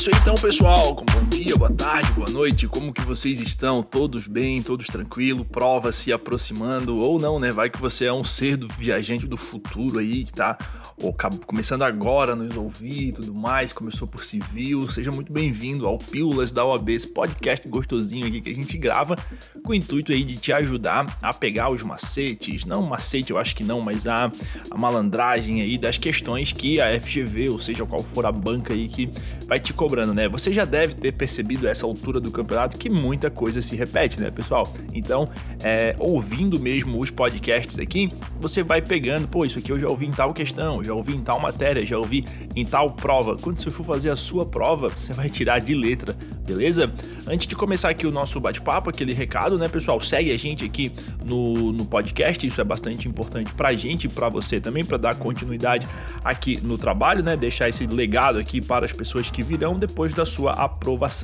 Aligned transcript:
isso 0.00 0.10
então, 0.22 0.34
pessoal. 0.34 0.94
Bom 0.94 1.29
dia, 1.44 1.56
boa 1.56 1.72
tarde, 1.72 2.12
boa 2.12 2.28
noite. 2.28 2.68
Como 2.68 2.92
que 2.92 3.00
vocês 3.00 3.40
estão? 3.40 3.82
Todos 3.82 4.26
bem, 4.26 4.62
todos 4.62 4.88
tranquilo? 4.88 5.42
Prova 5.42 5.90
se 5.90 6.12
aproximando 6.12 6.98
ou 6.98 7.18
não, 7.18 7.40
né? 7.40 7.50
Vai 7.50 7.70
que 7.70 7.80
você 7.80 8.04
é 8.04 8.12
um 8.12 8.22
ser 8.22 8.58
do 8.58 8.68
viajante 8.68 9.26
do 9.26 9.38
futuro 9.38 10.00
aí 10.00 10.24
que 10.24 10.34
tá 10.34 10.58
ou, 11.02 11.16
começando 11.46 11.82
agora 11.82 12.32
a 12.32 12.36
nos 12.36 12.54
ouvir 12.58 13.08
e 13.08 13.12
tudo 13.12 13.34
mais, 13.34 13.72
começou 13.72 14.06
por 14.06 14.22
civil. 14.22 14.90
Seja 14.90 15.10
muito 15.10 15.32
bem-vindo 15.32 15.86
ao 15.86 15.96
Pílulas 15.96 16.52
da 16.52 16.62
OAB, 16.62 16.90
esse 16.90 17.08
podcast 17.08 17.66
gostosinho 17.66 18.26
aqui 18.26 18.42
que 18.42 18.50
a 18.50 18.54
gente 18.54 18.76
grava 18.76 19.16
com 19.64 19.72
o 19.72 19.74
intuito 19.74 20.12
aí 20.12 20.24
de 20.24 20.36
te 20.36 20.52
ajudar 20.52 21.18
a 21.22 21.32
pegar 21.32 21.70
os 21.70 21.82
macetes, 21.82 22.66
não 22.66 22.82
macete, 22.82 23.30
eu 23.30 23.38
acho 23.38 23.56
que 23.56 23.64
não, 23.64 23.80
mas 23.80 24.06
a, 24.06 24.30
a 24.70 24.76
malandragem 24.76 25.62
aí 25.62 25.78
das 25.78 25.96
questões 25.96 26.52
que 26.52 26.82
a 26.82 27.00
FGV, 27.00 27.48
ou 27.48 27.58
seja, 27.58 27.86
qual 27.86 28.02
for 28.02 28.26
a 28.26 28.32
banca 28.32 28.74
aí 28.74 28.88
que 28.88 29.08
vai 29.46 29.58
te 29.58 29.72
cobrando, 29.72 30.12
né? 30.12 30.28
Você 30.28 30.52
já 30.52 30.66
deve 30.66 30.94
ter 30.94 31.12
percebido 31.12 31.29
essa 31.68 31.86
altura 31.86 32.20
do 32.20 32.30
campeonato 32.30 32.76
que 32.76 32.90
muita 32.90 33.30
coisa 33.30 33.60
se 33.60 33.76
repete, 33.76 34.20
né, 34.20 34.30
pessoal? 34.30 34.72
Então, 34.92 35.28
é, 35.62 35.94
ouvindo 35.98 36.58
mesmo 36.58 36.98
os 36.98 37.10
podcasts 37.10 37.78
aqui, 37.78 38.10
você 38.38 38.62
vai 38.62 38.82
pegando, 38.82 39.28
pô, 39.28 39.44
isso 39.44 39.58
aqui 39.58 39.70
eu 39.70 39.78
já 39.78 39.88
ouvi 39.88 40.06
em 40.06 40.10
tal 40.10 40.32
questão, 40.32 40.82
já 40.82 40.94
ouvi 40.94 41.14
em 41.14 41.22
tal 41.22 41.40
matéria, 41.40 41.84
já 41.84 41.98
ouvi 41.98 42.24
em 42.56 42.64
tal 42.64 42.90
prova. 42.90 43.36
Quando 43.36 43.58
você 43.58 43.70
for 43.70 43.84
fazer 43.84 44.10
a 44.10 44.16
sua 44.16 44.44
prova, 44.44 44.88
você 44.88 45.12
vai 45.12 45.28
tirar 45.28 45.60
de 45.60 45.74
letra, 45.74 46.16
beleza? 46.46 46.92
Antes 47.26 47.46
de 47.46 47.54
começar 47.54 47.90
aqui 47.90 48.06
o 48.06 48.10
nosso 48.10 48.40
bate-papo, 48.40 48.90
aquele 48.90 49.12
recado, 49.12 49.58
né, 49.58 49.68
pessoal? 49.68 50.00
Segue 50.00 50.32
a 50.32 50.38
gente 50.38 50.64
aqui 50.64 50.92
no, 51.24 51.72
no 51.72 51.84
podcast, 51.84 52.46
isso 52.46 52.60
é 52.60 52.64
bastante 52.64 53.08
importante 53.08 53.52
pra 53.54 53.72
gente 53.72 54.04
e 54.04 54.08
pra 54.08 54.28
você 54.28 54.60
também, 54.60 54.84
para 54.84 54.96
dar 54.96 55.14
continuidade 55.14 55.86
aqui 56.24 56.60
no 56.62 56.78
trabalho, 56.78 57.22
né? 57.22 57.36
Deixar 57.36 57.68
esse 57.68 57.86
legado 57.86 58.38
aqui 58.38 58.60
para 58.60 58.84
as 58.84 58.92
pessoas 58.92 59.30
que 59.30 59.42
virão 59.42 59.78
depois 59.78 60.12
da 60.12 60.24
sua 60.24 60.52
aprovação. 60.52 61.19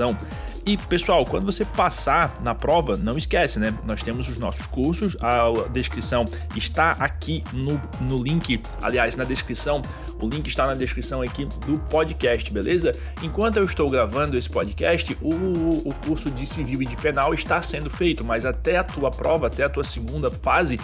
E 0.67 0.77
pessoal, 0.77 1.25
quando 1.25 1.47
você 1.47 1.65
passar 1.65 2.41
na 2.43 2.53
prova, 2.53 2.97
não 2.97 3.17
esquece, 3.17 3.61
né? 3.61 3.73
Nós 3.87 4.03
temos 4.03 4.29
os 4.29 4.37
nossos 4.37 4.67
cursos, 4.67 5.17
a 5.21 5.69
descrição 5.69 6.25
está 6.57 6.91
aqui 6.99 7.45
no, 7.53 7.81
no 8.01 8.21
link, 8.21 8.61
aliás, 8.83 9.15
na 9.15 9.23
descrição. 9.23 9.81
O 10.21 10.29
link 10.29 10.49
está 10.49 10.67
na 10.67 10.75
descrição 10.75 11.23
aqui 11.23 11.45
do 11.45 11.79
podcast, 11.83 12.53
beleza? 12.53 12.99
Enquanto 13.23 13.59
eu 13.59 13.65
estou 13.65 13.89
gravando 13.89 14.37
esse 14.37 14.51
podcast, 14.51 15.17
o, 15.23 15.89
o 15.89 15.95
curso 16.05 16.33
de 16.33 16.45
civil 16.45 16.83
e 16.83 16.87
de 16.87 16.97
penal 16.97 17.33
está 17.33 17.63
sendo 17.63 17.89
feito, 17.89 18.25
mas 18.25 18.45
até 18.45 18.77
a 18.77 18.83
tua 18.83 19.13
prova, 19.13 19.47
até 19.47 19.63
a 19.63 19.69
tua 19.69 19.85
segunda 19.85 20.33
fase, 20.33 20.81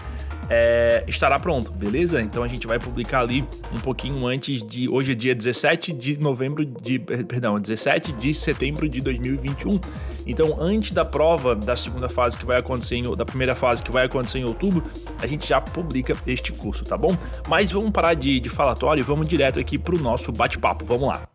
é, 0.48 1.04
estará 1.06 1.38
pronto, 1.38 1.72
beleza? 1.72 2.20
Então 2.20 2.42
a 2.42 2.48
gente 2.48 2.66
vai 2.66 2.78
publicar 2.78 3.20
ali 3.20 3.44
um 3.72 3.80
pouquinho 3.80 4.26
antes 4.26 4.62
de. 4.62 4.88
Hoje 4.88 5.12
é 5.12 5.14
dia 5.14 5.34
17 5.34 5.92
de 5.92 6.16
novembro 6.18 6.64
de. 6.64 6.98
Perdão, 6.98 7.58
17 7.58 8.12
de 8.12 8.34
setembro 8.34 8.88
de 8.88 9.00
2021. 9.00 9.80
Então, 10.26 10.56
antes 10.60 10.92
da 10.92 11.04
prova 11.04 11.54
da 11.54 11.76
segunda 11.76 12.08
fase 12.08 12.38
que 12.38 12.44
vai 12.44 12.58
acontecer 12.58 12.96
em, 12.96 13.16
da 13.16 13.24
primeira 13.24 13.54
fase 13.54 13.82
que 13.82 13.90
vai 13.90 14.06
acontecer 14.06 14.38
em 14.38 14.44
outubro, 14.44 14.84
a 15.20 15.26
gente 15.26 15.48
já 15.48 15.60
publica 15.60 16.16
este 16.26 16.52
curso, 16.52 16.84
tá 16.84 16.96
bom? 16.96 17.16
Mas 17.48 17.70
vamos 17.72 17.90
parar 17.90 18.14
de, 18.14 18.38
de 18.38 18.48
falatório 18.48 19.00
e 19.00 19.04
vamos 19.04 19.26
direto 19.26 19.58
aqui 19.58 19.78
para 19.78 19.94
o 19.94 19.98
nosso 19.98 20.30
bate-papo. 20.32 20.84
Vamos 20.84 21.08
lá. 21.08 21.28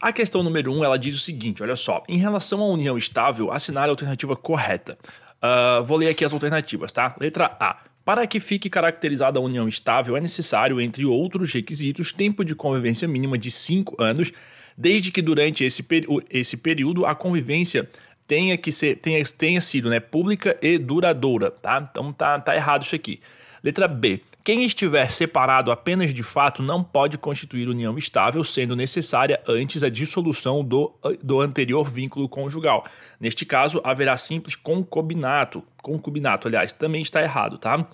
A 0.00 0.12
questão 0.12 0.44
número 0.44 0.72
1 0.72 0.78
um, 0.78 0.84
ela 0.84 0.98
diz 0.98 1.16
o 1.16 1.20
seguinte: 1.20 1.62
olha 1.62 1.76
só, 1.76 2.02
em 2.08 2.18
relação 2.18 2.62
à 2.62 2.66
união 2.66 2.96
estável, 2.96 3.50
assinale 3.50 3.88
a 3.88 3.92
alternativa 3.92 4.36
correta. 4.36 4.96
Uh, 5.42 5.84
vou 5.84 5.98
ler 5.98 6.08
aqui 6.08 6.24
as 6.24 6.32
alternativas, 6.32 6.92
tá? 6.92 7.14
Letra 7.20 7.56
A. 7.60 7.87
Para 8.08 8.26
que 8.26 8.40
fique 8.40 8.70
caracterizada 8.70 9.38
a 9.38 9.42
união 9.42 9.68
estável, 9.68 10.16
é 10.16 10.20
necessário, 10.22 10.80
entre 10.80 11.04
outros 11.04 11.52
requisitos, 11.52 12.10
tempo 12.10 12.42
de 12.42 12.54
convivência 12.54 13.06
mínima 13.06 13.36
de 13.36 13.50
5 13.50 14.02
anos, 14.02 14.32
desde 14.74 15.12
que 15.12 15.20
durante 15.20 15.62
esse, 15.62 15.84
esse 16.30 16.56
período 16.56 17.04
a 17.04 17.14
convivência 17.14 17.86
tenha 18.26 18.56
que 18.56 18.72
ser 18.72 18.96
tenha, 18.96 19.22
tenha 19.36 19.60
sido 19.60 19.90
né, 19.90 20.00
pública 20.00 20.56
e 20.62 20.78
duradoura, 20.78 21.50
tá? 21.50 21.86
Então 21.90 22.10
tá, 22.10 22.40
tá 22.40 22.56
errado 22.56 22.82
isso 22.82 22.94
aqui. 22.94 23.20
Letra 23.62 23.86
B. 23.86 24.22
Quem 24.48 24.64
estiver 24.64 25.10
separado 25.10 25.70
apenas 25.70 26.14
de 26.14 26.22
fato 26.22 26.62
não 26.62 26.82
pode 26.82 27.18
constituir 27.18 27.68
união 27.68 27.98
estável, 27.98 28.42
sendo 28.42 28.74
necessária 28.74 29.38
antes 29.46 29.82
a 29.82 29.90
dissolução 29.90 30.64
do, 30.64 30.90
do 31.22 31.42
anterior 31.42 31.86
vínculo 31.86 32.26
conjugal. 32.30 32.86
Neste 33.20 33.44
caso, 33.44 33.78
haverá 33.84 34.16
simples 34.16 34.56
concubinato. 34.56 35.62
Concubinato, 35.82 36.48
aliás, 36.48 36.72
também 36.72 37.02
está 37.02 37.20
errado, 37.20 37.58
tá? 37.58 37.86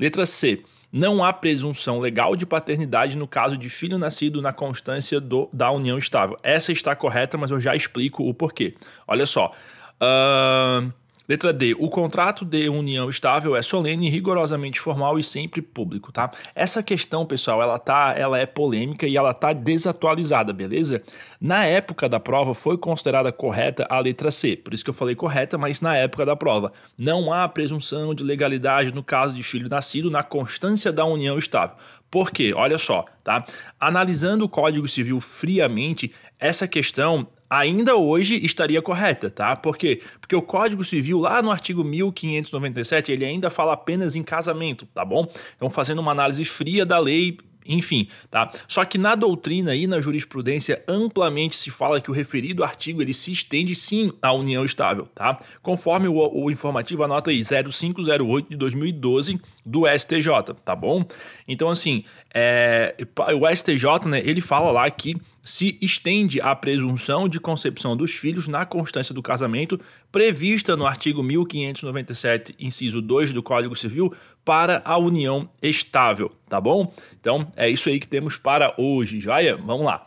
Letra 0.00 0.24
C. 0.24 0.64
Não 0.90 1.22
há 1.22 1.30
presunção 1.30 2.00
legal 2.00 2.34
de 2.34 2.46
paternidade 2.46 3.14
no 3.14 3.28
caso 3.28 3.58
de 3.58 3.68
filho 3.68 3.98
nascido 3.98 4.40
na 4.40 4.50
constância 4.50 5.20
do, 5.20 5.46
da 5.52 5.70
união 5.70 5.98
estável. 5.98 6.38
Essa 6.42 6.72
está 6.72 6.96
correta, 6.96 7.36
mas 7.36 7.50
eu 7.50 7.60
já 7.60 7.76
explico 7.76 8.26
o 8.26 8.32
porquê. 8.32 8.74
Olha 9.06 9.26
só. 9.26 9.52
Uh, 10.00 10.90
Letra 11.28 11.52
D. 11.52 11.74
O 11.78 11.90
contrato 11.90 12.42
de 12.42 12.70
união 12.70 13.10
estável 13.10 13.54
é 13.54 13.60
solene, 13.60 14.08
rigorosamente 14.08 14.80
formal 14.80 15.18
e 15.18 15.22
sempre 15.22 15.60
público, 15.60 16.10
tá? 16.10 16.30
Essa 16.54 16.82
questão, 16.82 17.26
pessoal, 17.26 17.60
ela 17.60 17.78
tá, 17.78 18.14
ela 18.16 18.38
é 18.38 18.46
polêmica 18.46 19.06
e 19.06 19.14
ela 19.14 19.34
tá 19.34 19.52
desatualizada, 19.52 20.54
beleza? 20.54 21.02
Na 21.38 21.66
época 21.66 22.08
da 22.08 22.18
prova 22.18 22.54
foi 22.54 22.78
considerada 22.78 23.30
correta 23.30 23.86
a 23.90 24.00
letra 24.00 24.30
C, 24.30 24.56
por 24.56 24.72
isso 24.72 24.82
que 24.82 24.88
eu 24.88 24.94
falei 24.94 25.14
correta, 25.14 25.58
mas 25.58 25.82
na 25.82 25.94
época 25.94 26.24
da 26.24 26.34
prova 26.34 26.72
não 26.96 27.30
há 27.30 27.46
presunção 27.46 28.14
de 28.14 28.24
legalidade 28.24 28.94
no 28.94 29.04
caso 29.04 29.36
de 29.36 29.42
filho 29.42 29.68
nascido 29.68 30.10
na 30.10 30.22
constância 30.22 30.90
da 30.90 31.04
união 31.04 31.36
estável. 31.36 31.76
Por 32.10 32.30
quê? 32.30 32.54
Olha 32.56 32.78
só, 32.78 33.04
tá? 33.22 33.44
Analisando 33.78 34.46
o 34.46 34.48
Código 34.48 34.88
Civil 34.88 35.20
friamente, 35.20 36.10
essa 36.40 36.66
questão 36.66 37.28
ainda 37.48 37.96
hoje 37.96 38.44
estaria 38.44 38.82
correta, 38.82 39.30
tá? 39.30 39.56
Por 39.56 39.76
quê? 39.76 40.00
Porque 40.20 40.36
o 40.36 40.42
Código 40.42 40.84
Civil, 40.84 41.18
lá 41.18 41.40
no 41.42 41.50
artigo 41.50 41.82
1597, 41.82 43.12
ele 43.12 43.24
ainda 43.24 43.50
fala 43.50 43.72
apenas 43.72 44.16
em 44.16 44.22
casamento, 44.22 44.86
tá 44.94 45.04
bom? 45.04 45.26
Então, 45.56 45.70
fazendo 45.70 46.00
uma 46.00 46.12
análise 46.12 46.44
fria 46.44 46.84
da 46.84 46.98
lei, 46.98 47.38
enfim, 47.68 48.08
tá? 48.30 48.50
Só 48.66 48.84
que 48.84 48.96
na 48.96 49.14
doutrina 49.14 49.74
e 49.74 49.86
na 49.86 50.00
jurisprudência 50.00 50.82
amplamente 50.88 51.54
se 51.54 51.70
fala 51.70 52.00
que 52.00 52.10
o 52.10 52.14
referido 52.14 52.64
artigo 52.64 53.02
ele 53.02 53.12
se 53.12 53.30
estende 53.30 53.74
sim 53.74 54.10
à 54.22 54.32
união 54.32 54.64
estável, 54.64 55.06
tá? 55.14 55.38
Conforme 55.62 56.08
o, 56.08 56.14
o 56.14 56.50
informativo 56.50 57.02
anota 57.04 57.30
aí 57.30 57.42
0508 57.44 58.48
de 58.48 58.56
2012 58.56 59.38
do 59.64 59.82
STJ, 59.86 60.54
tá 60.64 60.74
bom? 60.74 61.04
Então 61.46 61.68
assim, 61.68 62.04
é, 62.34 62.96
o 63.38 63.54
STJ, 63.54 64.08
né, 64.08 64.22
ele 64.24 64.40
fala 64.40 64.70
lá 64.70 64.90
que 64.90 65.16
se 65.48 65.78
estende 65.80 66.42
a 66.42 66.54
presunção 66.54 67.26
de 67.26 67.40
concepção 67.40 67.96
dos 67.96 68.12
filhos 68.12 68.46
na 68.46 68.66
constância 68.66 69.14
do 69.14 69.22
casamento 69.22 69.80
prevista 70.12 70.76
no 70.76 70.86
artigo 70.86 71.22
1597, 71.22 72.54
inciso 72.58 73.00
2 73.00 73.32
do 73.32 73.42
Código 73.42 73.74
Civil, 73.74 74.12
para 74.44 74.82
a 74.84 74.98
união 74.98 75.48
estável, 75.62 76.30
tá 76.50 76.60
bom? 76.60 76.92
Então, 77.18 77.50
é 77.56 77.66
isso 77.66 77.88
aí 77.88 77.98
que 77.98 78.06
temos 78.06 78.36
para 78.36 78.74
hoje, 78.76 79.20
joia? 79.20 79.56
Vamos 79.56 79.86
lá. 79.86 80.06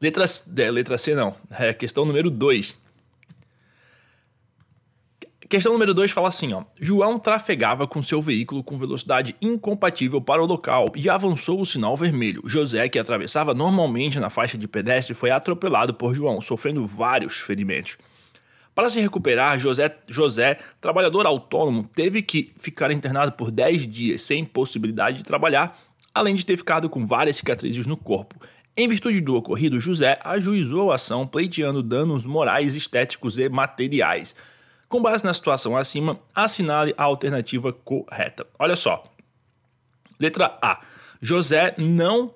Letra, 0.00 0.24
é, 0.56 0.68
letra 0.68 0.98
C 0.98 1.14
não, 1.14 1.36
é 1.52 1.72
questão 1.72 2.04
número 2.04 2.28
2. 2.28 2.76
Questão 5.48 5.72
número 5.72 5.92
2 5.92 6.10
fala 6.10 6.28
assim, 6.28 6.52
ó. 6.54 6.64
João 6.80 7.18
trafegava 7.18 7.86
com 7.86 8.02
seu 8.02 8.20
veículo 8.22 8.64
com 8.64 8.78
velocidade 8.78 9.36
incompatível 9.42 10.20
para 10.20 10.42
o 10.42 10.46
local 10.46 10.90
e 10.94 11.08
avançou 11.08 11.60
o 11.60 11.66
sinal 11.66 11.96
vermelho. 11.96 12.42
José, 12.46 12.88
que 12.88 12.98
atravessava 12.98 13.52
normalmente 13.52 14.18
na 14.18 14.30
faixa 14.30 14.56
de 14.56 14.66
pedestre, 14.66 15.14
foi 15.14 15.30
atropelado 15.30 15.92
por 15.92 16.14
João, 16.14 16.40
sofrendo 16.40 16.86
vários 16.86 17.38
ferimentos. 17.38 17.98
Para 18.74 18.88
se 18.88 19.00
recuperar, 19.00 19.58
José, 19.58 19.94
José, 20.08 20.58
trabalhador 20.80 21.26
autônomo, 21.26 21.88
teve 21.94 22.22
que 22.22 22.52
ficar 22.56 22.90
internado 22.90 23.32
por 23.32 23.50
10 23.50 23.86
dias 23.86 24.22
sem 24.22 24.44
possibilidade 24.44 25.18
de 25.18 25.24
trabalhar, 25.24 25.78
além 26.12 26.34
de 26.34 26.44
ter 26.44 26.56
ficado 26.56 26.88
com 26.88 27.06
várias 27.06 27.36
cicatrizes 27.36 27.86
no 27.86 27.96
corpo. 27.96 28.34
Em 28.76 28.88
virtude 28.88 29.20
do 29.20 29.36
ocorrido, 29.36 29.78
José 29.78 30.18
ajuizou 30.24 30.90
a 30.90 30.96
ação 30.96 31.24
pleiteando 31.24 31.82
danos 31.82 32.24
morais, 32.24 32.74
estéticos 32.74 33.38
e 33.38 33.48
materiais. 33.48 34.34
Com 34.88 35.02
base 35.02 35.24
na 35.24 35.34
situação 35.34 35.76
acima, 35.76 36.18
assinale 36.34 36.94
a 36.96 37.04
alternativa 37.04 37.72
correta. 37.72 38.46
Olha 38.58 38.76
só. 38.76 39.04
Letra 40.18 40.56
A. 40.62 40.80
José 41.20 41.74
não 41.78 42.32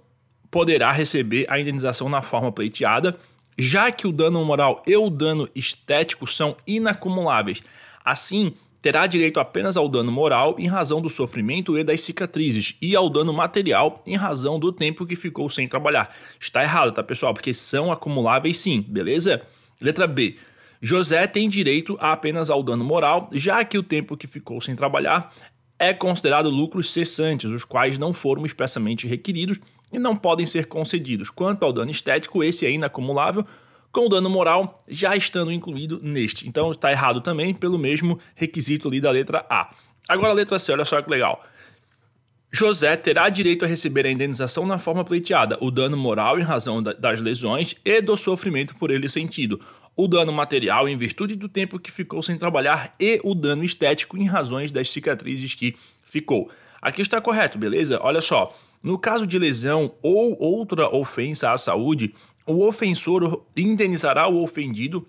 poderá 0.50 0.90
receber 0.90 1.46
a 1.48 1.60
indenização 1.60 2.08
na 2.08 2.22
forma 2.22 2.50
pleiteada, 2.50 3.18
já 3.56 3.90
que 3.90 4.06
o 4.06 4.12
dano 4.12 4.44
moral 4.44 4.82
e 4.86 4.96
o 4.96 5.10
dano 5.10 5.48
estético 5.54 6.26
são 6.26 6.56
inacumuláveis. 6.66 7.62
Assim, 8.04 8.54
terá 8.80 9.06
direito 9.06 9.40
apenas 9.40 9.76
ao 9.76 9.88
dano 9.88 10.10
moral 10.10 10.54
em 10.58 10.66
razão 10.66 11.00
do 11.00 11.08
sofrimento 11.08 11.76
e 11.76 11.84
das 11.84 12.00
cicatrizes, 12.00 12.76
e 12.80 12.94
ao 12.94 13.10
dano 13.10 13.32
material 13.32 14.02
em 14.06 14.16
razão 14.16 14.58
do 14.58 14.72
tempo 14.72 15.04
que 15.04 15.16
ficou 15.16 15.50
sem 15.50 15.68
trabalhar. 15.68 16.14
Está 16.40 16.62
errado, 16.62 16.92
tá, 16.92 17.02
pessoal? 17.02 17.34
Porque 17.34 17.52
são 17.52 17.92
acumuláveis 17.92 18.58
sim, 18.58 18.80
beleza? 18.80 19.42
Letra 19.80 20.06
B. 20.06 20.36
José 20.80 21.26
tem 21.26 21.48
direito 21.48 21.96
apenas 22.00 22.50
ao 22.50 22.62
dano 22.62 22.84
moral, 22.84 23.28
já 23.32 23.64
que 23.64 23.78
o 23.78 23.82
tempo 23.82 24.16
que 24.16 24.26
ficou 24.26 24.60
sem 24.60 24.76
trabalhar 24.76 25.32
é 25.78 25.92
considerado 25.92 26.50
lucros 26.50 26.92
cessantes, 26.92 27.50
os 27.50 27.64
quais 27.64 27.98
não 27.98 28.12
foram 28.12 28.44
expressamente 28.44 29.06
requeridos 29.06 29.60
e 29.92 29.98
não 29.98 30.16
podem 30.16 30.46
ser 30.46 30.66
concedidos. 30.66 31.30
Quanto 31.30 31.64
ao 31.64 31.72
dano 31.72 31.90
estético, 31.90 32.42
esse 32.42 32.66
é 32.66 32.70
inacumulável, 32.70 33.46
com 33.92 34.06
o 34.06 34.08
dano 34.08 34.28
moral 34.28 34.82
já 34.88 35.16
estando 35.16 35.52
incluído 35.52 36.00
neste. 36.02 36.48
Então 36.48 36.70
está 36.70 36.90
errado 36.90 37.20
também 37.20 37.54
pelo 37.54 37.78
mesmo 37.78 38.18
requisito 38.34 38.88
ali 38.88 39.00
da 39.00 39.10
letra 39.10 39.46
A. 39.48 39.70
Agora 40.08 40.32
a 40.32 40.34
letra 40.34 40.58
C, 40.58 40.72
olha 40.72 40.84
só 40.84 41.00
que 41.00 41.10
legal. 41.10 41.44
José 42.50 42.96
terá 42.96 43.28
direito 43.28 43.64
a 43.64 43.68
receber 43.68 44.06
a 44.06 44.10
indenização 44.10 44.66
na 44.66 44.78
forma 44.78 45.04
pleiteada, 45.04 45.58
o 45.60 45.70
dano 45.70 45.98
moral 45.98 46.38
em 46.38 46.42
razão 46.42 46.82
das 46.82 47.20
lesões 47.20 47.74
e 47.84 48.00
do 48.00 48.16
sofrimento 48.16 48.74
por 48.74 48.90
ele 48.90 49.06
sentido, 49.08 49.60
o 49.98 50.06
dano 50.06 50.32
material 50.32 50.88
em 50.88 50.96
virtude 50.96 51.34
do 51.34 51.48
tempo 51.48 51.76
que 51.76 51.90
ficou 51.90 52.22
sem 52.22 52.38
trabalhar 52.38 52.94
e 53.00 53.20
o 53.24 53.34
dano 53.34 53.64
estético 53.64 54.16
em 54.16 54.26
razões 54.26 54.70
das 54.70 54.88
cicatrizes 54.90 55.56
que 55.56 55.74
ficou. 56.04 56.48
Aqui 56.80 57.02
está 57.02 57.20
correto, 57.20 57.58
beleza? 57.58 57.98
Olha 58.00 58.20
só. 58.20 58.56
No 58.80 58.96
caso 58.96 59.26
de 59.26 59.36
lesão 59.36 59.92
ou 60.00 60.40
outra 60.40 60.88
ofensa 60.94 61.50
à 61.50 61.58
saúde, 61.58 62.14
o 62.46 62.64
ofensor 62.64 63.44
indenizará 63.56 64.28
o 64.28 64.40
ofendido 64.40 65.04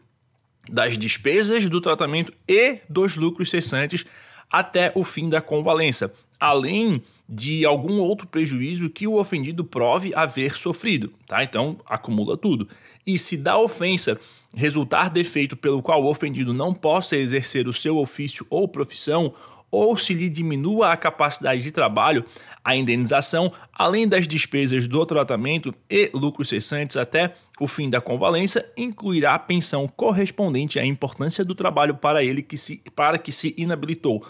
das 0.67 0.97
despesas 0.97 1.69
do 1.69 1.79
tratamento 1.79 2.33
e 2.47 2.79
dos 2.89 3.15
lucros 3.15 3.51
cessantes 3.51 4.07
até 4.51 4.91
o 4.95 5.03
fim 5.03 5.29
da 5.29 5.39
convalência, 5.39 6.11
além 6.39 7.03
de 7.31 7.63
algum 7.63 7.99
outro 7.99 8.25
prejuízo 8.25 8.89
que 8.89 9.05
o 9.05 9.15
ofendido 9.15 9.63
prove 9.63 10.11
haver 10.15 10.57
sofrido, 10.57 11.13
tá? 11.27 11.43
Então, 11.43 11.77
acumula 11.85 12.35
tudo. 12.35 12.67
E 13.05 13.19
se 13.19 13.37
da 13.37 13.55
ofensa 13.55 14.19
resultar 14.55 15.11
defeito 15.11 15.55
pelo 15.55 15.83
qual 15.83 16.03
o 16.03 16.09
ofendido 16.09 16.55
não 16.55 16.73
possa 16.73 17.15
exercer 17.15 17.67
o 17.67 17.73
seu 17.73 17.99
ofício 17.99 18.47
ou 18.49 18.67
profissão, 18.67 19.31
ou 19.69 19.95
se 19.95 20.15
lhe 20.15 20.27
diminua 20.27 20.91
a 20.91 20.97
capacidade 20.97 21.61
de 21.61 21.71
trabalho, 21.71 22.25
a 22.63 22.75
indenização, 22.75 23.51
além 23.71 24.07
das 24.07 24.27
despesas 24.27 24.87
do 24.87 25.05
tratamento 25.05 25.71
e 25.87 26.09
lucros 26.13 26.49
cessantes 26.49 26.97
até 26.97 27.35
o 27.59 27.67
fim 27.67 27.91
da 27.91 28.01
convalência, 28.01 28.65
incluirá 28.75 29.35
a 29.35 29.39
pensão 29.39 29.87
correspondente 29.87 30.79
à 30.79 30.85
importância 30.85 31.45
do 31.45 31.53
trabalho 31.53 31.93
para 31.93 32.23
ele 32.23 32.41
que 32.41 32.57
se, 32.57 32.81
para 32.95 33.19
que 33.19 33.31
se 33.31 33.53
inabilitou 33.55 34.25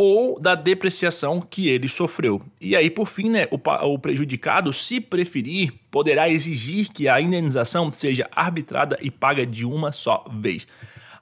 ou 0.00 0.38
da 0.38 0.54
depreciação 0.54 1.40
que 1.40 1.68
ele 1.68 1.88
sofreu. 1.88 2.40
E 2.60 2.76
aí, 2.76 2.88
por 2.88 3.08
fim, 3.08 3.28
né, 3.28 3.48
o, 3.50 3.58
o, 3.92 3.98
prejudicado, 3.98 4.72
se 4.72 5.00
preferir, 5.00 5.74
poderá 5.90 6.28
exigir 6.30 6.92
que 6.92 7.08
a 7.08 7.20
indenização 7.20 7.90
seja 7.90 8.30
arbitrada 8.30 8.96
e 9.02 9.10
paga 9.10 9.44
de 9.44 9.66
uma 9.66 9.90
só 9.90 10.24
vez. 10.32 10.68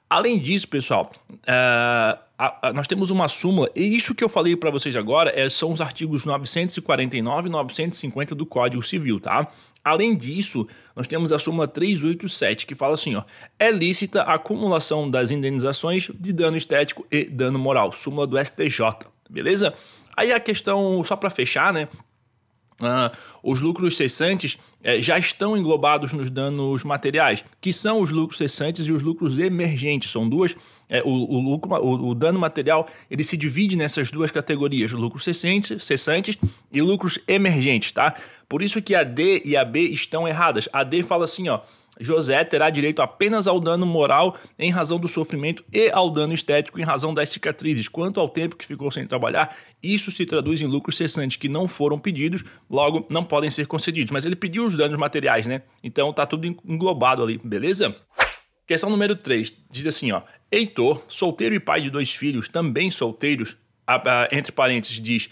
Além 0.07 0.37
disso, 0.37 0.67
pessoal, 0.67 1.11
uh, 1.31 2.19
a, 2.37 2.67
a, 2.67 2.73
nós 2.73 2.85
temos 2.85 3.09
uma 3.09 3.27
súmula, 3.27 3.67
e 3.75 3.83
isso 3.83 4.13
que 4.13 4.23
eu 4.23 4.29
falei 4.29 4.55
para 4.55 4.69
vocês 4.69 4.95
agora 4.95 5.33
é, 5.35 5.49
são 5.49 5.71
os 5.71 5.81
artigos 5.81 6.23
949 6.23 7.47
e 7.47 7.51
950 7.51 8.35
do 8.35 8.45
Código 8.45 8.83
Civil, 8.83 9.19
tá? 9.19 9.47
Além 9.87 10.15
disso, 10.15 10.67
nós 10.93 11.07
temos 11.07 11.31
a 11.31 11.39
súmula 11.39 11.67
387, 11.67 12.65
que 12.65 12.75
fala 12.75 12.95
assim: 12.95 13.15
ó, 13.15 13.23
é 13.57 13.71
lícita 13.71 14.21
a 14.21 14.33
acumulação 14.33 15.09
das 15.09 15.31
indenizações 15.31 16.11
de 16.13 16.33
dano 16.33 16.57
estético 16.57 17.05
e 17.09 17.23
dano 17.23 17.57
moral. 17.57 17.93
Súmula 17.93 18.27
do 18.27 18.37
STJ, 18.37 18.81
beleza? 19.29 19.73
Aí 20.15 20.33
a 20.33 20.39
questão, 20.39 21.01
só 21.03 21.15
para 21.15 21.29
fechar, 21.29 21.71
né? 21.71 21.87
Uh, 22.79 23.15
os 23.41 23.59
lucros 23.59 23.97
cessantes 23.97 24.53
uh, 24.53 25.01
já 25.01 25.17
estão 25.17 25.57
englobados 25.57 26.13
nos 26.13 26.29
danos 26.29 26.83
materiais, 26.83 27.43
que 27.59 27.73
são 27.73 28.01
os 28.01 28.11
lucros 28.11 28.37
cessantes 28.37 28.85
e 28.85 28.91
os 28.91 29.01
lucros 29.01 29.39
emergentes. 29.39 30.11
São 30.11 30.29
duas. 30.29 30.51
Uh, 30.51 31.01
o, 31.03 31.37
o, 31.37 31.39
lucro, 31.39 31.73
o, 31.73 32.09
o, 32.09 32.15
dano 32.15 32.39
material 32.39 32.87
ele 33.09 33.23
se 33.23 33.35
divide 33.35 33.75
nessas 33.75 34.11
duas 34.11 34.29
categorias: 34.29 34.91
lucros 34.91 35.23
cessantes, 35.23 35.83
cessantes 35.83 36.37
e 36.71 36.81
lucros 36.81 37.17
emergentes, 37.27 37.91
tá? 37.91 38.13
Por 38.47 38.61
isso 38.61 38.81
que 38.81 38.93
a 38.93 39.03
D 39.03 39.41
e 39.43 39.57
a 39.57 39.65
B 39.65 39.81
estão 39.81 40.27
erradas. 40.27 40.69
A 40.71 40.83
D 40.83 41.01
fala 41.01 41.25
assim, 41.25 41.49
ó. 41.49 41.61
José 41.99 42.43
terá 42.43 42.69
direito 42.69 43.01
apenas 43.01 43.47
ao 43.47 43.59
dano 43.59 43.85
moral 43.85 44.37
em 44.57 44.69
razão 44.69 44.99
do 44.99 45.07
sofrimento 45.07 45.63
e 45.71 45.89
ao 45.91 46.09
dano 46.09 46.33
estético 46.33 46.79
em 46.79 46.83
razão 46.83 47.13
das 47.13 47.29
cicatrizes. 47.29 47.87
Quanto 47.87 48.19
ao 48.19 48.29
tempo 48.29 48.55
que 48.55 48.65
ficou 48.65 48.91
sem 48.91 49.07
trabalhar, 49.07 49.55
isso 49.81 50.11
se 50.11 50.25
traduz 50.25 50.61
em 50.61 50.67
lucros 50.67 50.97
cessantes 50.97 51.37
que 51.37 51.49
não 51.49 51.67
foram 51.67 51.99
pedidos, 51.99 52.43
logo 52.69 53.05
não 53.09 53.23
podem 53.23 53.49
ser 53.49 53.67
concedidos. 53.67 54.11
Mas 54.11 54.25
ele 54.25 54.35
pediu 54.35 54.65
os 54.65 54.77
danos 54.77 54.97
materiais, 54.97 55.47
né? 55.47 55.61
Então 55.83 56.11
tá 56.13 56.25
tudo 56.25 56.45
englobado 56.45 57.23
ali, 57.23 57.39
beleza? 57.43 57.95
Questão 58.65 58.89
número 58.89 59.15
3 59.15 59.65
diz 59.69 59.87
assim, 59.87 60.11
ó: 60.11 60.21
Heitor, 60.51 61.03
solteiro 61.07 61.55
e 61.55 61.59
pai 61.59 61.81
de 61.81 61.89
dois 61.89 62.13
filhos, 62.13 62.49
também 62.49 62.91
solteiros, 62.91 63.55
entre 64.31 64.51
parênteses, 64.51 64.99
diz 64.99 65.29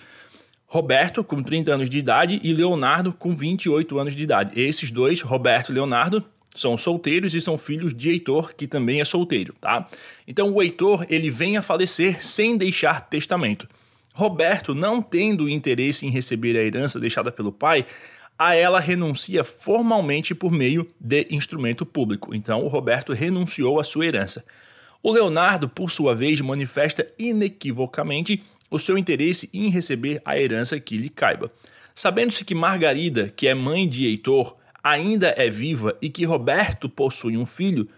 Roberto, 0.65 1.23
com 1.23 1.43
30 1.43 1.73
anos 1.73 1.89
de 1.89 1.97
idade, 1.99 2.39
e 2.43 2.53
Leonardo, 2.53 3.13
com 3.13 3.35
28 3.35 3.99
anos 3.99 4.15
de 4.15 4.23
idade. 4.23 4.59
Esses 4.59 4.89
dois, 4.89 5.21
Roberto 5.21 5.71
e 5.71 5.75
Leonardo, 5.75 6.25
são 6.55 6.77
solteiros 6.77 7.33
e 7.35 7.41
são 7.41 7.57
filhos 7.57 7.93
de 7.93 8.09
Heitor, 8.09 8.55
que 8.55 8.65
também 8.65 9.01
é 9.01 9.05
solteiro, 9.05 9.53
tá? 9.59 9.87
Então 10.27 10.51
o 10.51 10.63
Heitor, 10.63 11.05
ele 11.09 11.29
vem 11.29 11.57
a 11.57 11.61
falecer 11.61 12.25
sem 12.25 12.57
deixar 12.57 13.01
testamento. 13.01 13.67
Roberto, 14.13 14.73
não 14.73 15.01
tendo 15.01 15.49
interesse 15.49 16.07
em 16.07 16.09
receber 16.09 16.57
a 16.57 16.63
herança 16.63 16.99
deixada 16.99 17.31
pelo 17.31 17.51
pai, 17.51 17.85
a 18.39 18.55
ela 18.55 18.79
renuncia 18.79 19.43
formalmente 19.43 20.33
por 20.33 20.51
meio 20.51 20.87
de 20.99 21.27
instrumento 21.29 21.85
público. 21.85 22.33
Então 22.33 22.63
o 22.63 22.69
Roberto 22.69 23.13
renunciou 23.13 23.79
à 23.79 23.83
sua 23.83 24.05
herança. 24.05 24.45
O 25.03 25.11
Leonardo, 25.11 25.69
por 25.69 25.91
sua 25.91 26.15
vez, 26.15 26.41
manifesta 26.41 27.05
inequivocamente 27.19 28.41
o 28.71 28.79
seu 28.79 28.97
interesse 28.97 29.49
em 29.53 29.69
receber 29.69 30.21
a 30.25 30.39
herança 30.39 30.79
que 30.79 30.97
lhe 30.97 31.09
caiba. 31.09 31.51
Sabendo-se 31.93 32.43
que 32.43 32.55
Margarida, 32.55 33.31
que 33.35 33.47
é 33.47 33.53
mãe 33.53 33.87
de 33.87 34.05
Heitor, 34.05 34.57
ainda 34.85 35.33
é 35.35 35.49
viva 35.49 35.97
e 35.99 36.09
que 36.11 36.25
Roberto 36.25 36.87
possui 36.87 37.35
um 37.35 37.45
filho, 37.45 37.89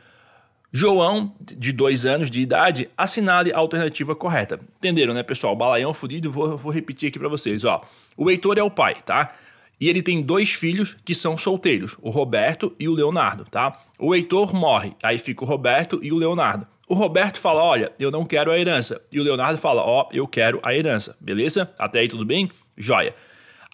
João, 0.71 1.35
de 1.41 1.73
dois 1.73 2.05
anos 2.05 2.31
de 2.31 2.39
idade, 2.39 2.89
assinale 2.97 3.51
a 3.51 3.57
alternativa 3.57 4.15
correta. 4.15 4.57
Entenderam, 4.77 5.13
né, 5.13 5.21
pessoal? 5.21 5.53
Balaião 5.53 5.93
fudido, 5.93 6.31
vou, 6.31 6.57
vou 6.57 6.71
repetir 6.71 7.09
aqui 7.09 7.19
para 7.19 7.27
vocês. 7.27 7.65
Ó. 7.65 7.83
O 8.15 8.31
Heitor 8.31 8.57
é 8.57 8.63
o 8.63 8.71
pai, 8.71 8.95
tá? 9.05 9.35
E 9.79 9.89
ele 9.89 10.01
tem 10.01 10.21
dois 10.21 10.53
filhos 10.53 10.95
que 11.03 11.13
são 11.13 11.37
solteiros, 11.37 11.97
o 12.01 12.09
Roberto 12.09 12.73
e 12.79 12.87
o 12.87 12.93
Leonardo, 12.93 13.43
tá? 13.43 13.79
O 13.99 14.15
Heitor 14.15 14.55
morre, 14.55 14.93
aí 15.03 15.19
fica 15.19 15.43
o 15.43 15.47
Roberto 15.47 15.99
e 16.01 16.11
o 16.11 16.17
Leonardo. 16.17 16.65
O 16.87 16.95
Roberto 16.95 17.37
fala: 17.37 17.61
Olha, 17.61 17.91
eu 17.99 18.09
não 18.09 18.25
quero 18.25 18.49
a 18.49 18.57
herança. 18.57 19.01
E 19.11 19.19
o 19.19 19.23
Leonardo 19.23 19.59
fala: 19.59 19.81
Ó, 19.83 20.03
oh, 20.03 20.15
eu 20.15 20.25
quero 20.25 20.59
a 20.63 20.73
herança. 20.73 21.17
Beleza? 21.19 21.71
Até 21.77 21.99
aí 21.99 22.07
tudo 22.07 22.25
bem? 22.25 22.49
Joia. 22.77 23.13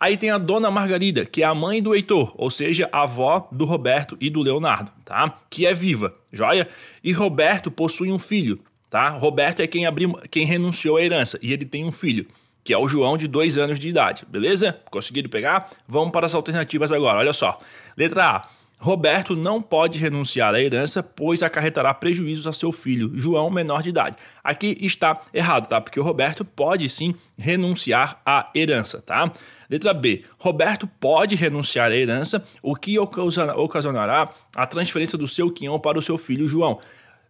Aí 0.04 0.18
tem 0.18 0.32
a 0.32 0.38
dona 0.38 0.70
Margarida, 0.70 1.26
que 1.26 1.44
é 1.44 1.46
a 1.46 1.56
mãe 1.56 1.82
do 1.82 1.96
Heitor, 1.96 2.34
ou 2.36 2.52
seja, 2.52 2.90
a 2.92 3.04
avó 3.04 3.48
do 3.50 3.64
Roberto 3.64 4.18
e 4.20 4.30
do 4.30 4.42
Leonardo, 4.42 4.92
tá? 5.06 5.34
Que 5.50 5.66
é 5.66 5.74
viva, 5.74 6.14
joia? 6.30 6.68
E 7.02 7.14
Roberto 7.14 7.72
possui 7.72 8.12
um 8.12 8.20
filho, 8.20 8.60
tá? 8.90 9.08
Roberto 9.08 9.62
é 9.62 9.66
quem, 9.66 9.86
abriu, 9.86 10.12
quem 10.30 10.46
renunciou 10.46 10.98
à 10.98 11.02
herança 11.02 11.40
e 11.42 11.54
ele 11.54 11.64
tem 11.64 11.86
um 11.86 11.92
filho, 11.94 12.28
que 12.66 12.74
é 12.74 12.78
o 12.78 12.86
João 12.86 13.18
de 13.18 13.30
dois 13.30 13.58
anos 13.58 13.80
de 13.80 13.88
idade, 13.88 14.26
beleza? 14.28 14.78
Conseguiram 14.92 15.30
pegar? 15.30 15.72
Vamos 15.88 16.12
para 16.12 16.26
as 16.26 16.36
alternativas 16.36 16.92
agora, 16.92 17.20
olha 17.20 17.32
só. 17.32 17.58
Letra 17.96 18.26
A. 18.26 18.42
Roberto 18.84 19.34
não 19.34 19.62
pode 19.62 19.98
renunciar 19.98 20.54
à 20.54 20.62
herança, 20.62 21.02
pois 21.02 21.42
acarretará 21.42 21.94
prejuízos 21.94 22.46
a 22.46 22.52
seu 22.52 22.70
filho, 22.70 23.14
João, 23.16 23.50
menor 23.50 23.82
de 23.82 23.88
idade. 23.88 24.18
Aqui 24.44 24.78
está 24.82 25.22
errado, 25.34 25.70
tá? 25.70 25.80
Porque 25.80 25.98
o 25.98 26.04
Roberto 26.04 26.44
pode 26.44 26.90
sim 26.90 27.16
renunciar 27.38 28.22
à 28.26 28.50
herança, 28.54 29.02
tá? 29.02 29.32
Letra 29.70 29.94
B. 29.94 30.26
Roberto 30.38 30.86
pode 31.00 31.34
renunciar 31.34 31.92
à 31.92 31.96
herança, 31.96 32.46
o 32.62 32.76
que 32.76 33.00
ocasionará 33.00 34.30
a 34.54 34.68
transferência 34.68 35.18
do 35.18 35.30
seu 35.30 35.50
quinhão 35.50 35.80
para 35.80 35.98
o 35.98 36.02
seu 36.02 36.18
filho 36.18 36.46
João. 36.46 36.78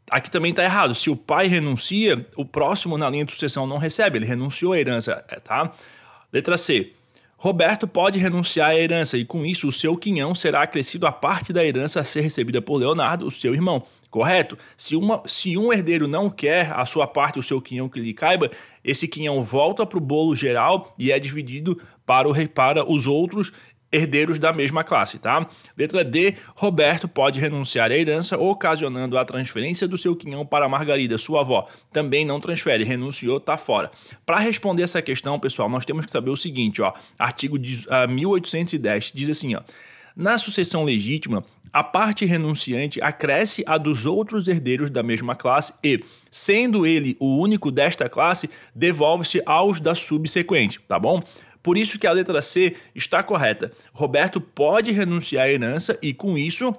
Aqui 0.10 0.31
também 0.31 0.50
está 0.50 0.63
errado. 0.63 0.95
Se 0.95 1.12
o 1.12 1.15
pai 1.15 1.45
renuncia, 1.45 2.27
o 2.36 2.43
próximo 2.43 2.98
na 2.98 3.07
linha 3.12 3.25
de 3.25 3.31
sucessão 3.31 3.67
não 3.67 3.77
recebe. 3.77 4.17
Ele 4.17 4.25
renunciou 4.25 4.74
à 4.74 4.79
herança, 4.79 5.24
tá? 5.43 5.72
Letra 6.33 6.57
C. 6.57 6.93
Roberto 7.43 7.85
pode 7.85 8.17
renunciar 8.19 8.69
à 8.69 8.79
herança 8.79 9.17
e, 9.17 9.25
com 9.25 9.45
isso, 9.45 9.67
o 9.67 9.71
seu 9.73 9.97
quinhão 9.97 10.33
será 10.33 10.62
acrescido 10.62 11.05
à 11.05 11.12
parte 11.12 11.51
da 11.51 11.62
herança 11.62 12.00
a 12.00 12.05
ser 12.05 12.21
recebida 12.21 12.62
por 12.62 12.77
Leonardo, 12.77 13.27
o 13.27 13.31
seu 13.31 13.53
irmão. 13.53 13.83
Correto? 14.09 14.57
Se, 14.77 14.95
uma, 14.95 15.21
se 15.25 15.57
um 15.57 15.73
herdeiro 15.73 16.07
não 16.07 16.29
quer 16.29 16.71
a 16.71 16.85
sua 16.85 17.05
parte, 17.05 17.38
o 17.38 17.43
seu 17.43 17.62
quinhão 17.62 17.89
que 17.89 18.00
lhe 18.00 18.13
caiba, 18.13 18.50
esse 18.81 19.09
quinhão 19.09 19.43
volta 19.43 19.85
para 19.85 19.97
o 19.97 20.01
bolo 20.01 20.33
geral 20.33 20.93
e 20.97 21.12
é 21.12 21.19
dividido 21.19 21.81
para, 22.05 22.29
o, 22.29 22.50
para 22.50 22.89
os 22.89 23.07
outros 23.07 23.51
herdeiros 23.93 24.39
da 24.39 24.51
mesma 24.51 24.83
classe, 24.83 25.19
tá? 25.19 25.47
Letra 25.77 26.03
D, 26.03 26.35
Roberto 26.55 27.07
pode 27.07 27.39
renunciar 27.39 27.91
à 27.91 27.95
herança, 27.95 28.38
ocasionando 28.38 29.17
a 29.17 29.23
transferência 29.23 29.88
do 29.88 29.97
seu 29.97 30.15
quinhão 30.15 30.45
para 30.45 30.67
Margarida, 30.67 31.17
sua 31.17 31.41
avó. 31.41 31.67
Também 31.91 32.25
não 32.25 32.39
transfere, 32.39 32.83
renunciou, 32.83 33.39
tá 33.39 33.57
fora. 33.57 33.91
Para 34.25 34.39
responder 34.39 34.83
essa 34.83 35.01
questão, 35.01 35.39
pessoal, 35.39 35.69
nós 35.69 35.85
temos 35.85 36.05
que 36.05 36.12
saber 36.12 36.31
o 36.31 36.38
seguinte, 36.38 36.81
ó. 36.81 36.91
Artigo 37.17 37.59
de, 37.59 37.88
uh, 37.88 38.09
1810 38.09 39.12
diz 39.13 39.29
assim, 39.29 39.55
ó. 39.55 39.62
Na 40.15 40.38
sucessão 40.38 40.83
legítima, 40.83 41.43
a 41.71 41.83
parte 41.83 42.23
renunciante 42.23 43.01
acresce 43.01 43.63
a 43.65 43.79
dos 43.79 44.05
outros 44.05 44.47
herdeiros 44.47 44.91
da 44.91 45.01
mesma 45.01 45.35
classe 45.35 45.73
e, 45.83 46.03
sendo 46.29 46.85
ele 46.85 47.17
o 47.19 47.39
único 47.39 47.71
desta 47.71 48.07
classe, 48.07 48.47
devolve-se 48.75 49.41
aos 49.43 49.79
da 49.79 49.95
subsequente, 49.95 50.79
tá 50.88 51.00
bom? 51.00 51.23
Por 51.63 51.77
isso 51.77 51.98
que 51.98 52.05
a 52.05 52.12
letra 52.12 52.41
C 52.41 52.75
está 52.93 53.24
correta. 53.24 53.72
Roberto 53.93 54.41
pode 54.41 54.91
renunciar 54.91 55.46
à 55.46 55.50
herança 55.50 55.98
e, 56.01 56.13
com 56.13 56.38
isso, 56.38 56.75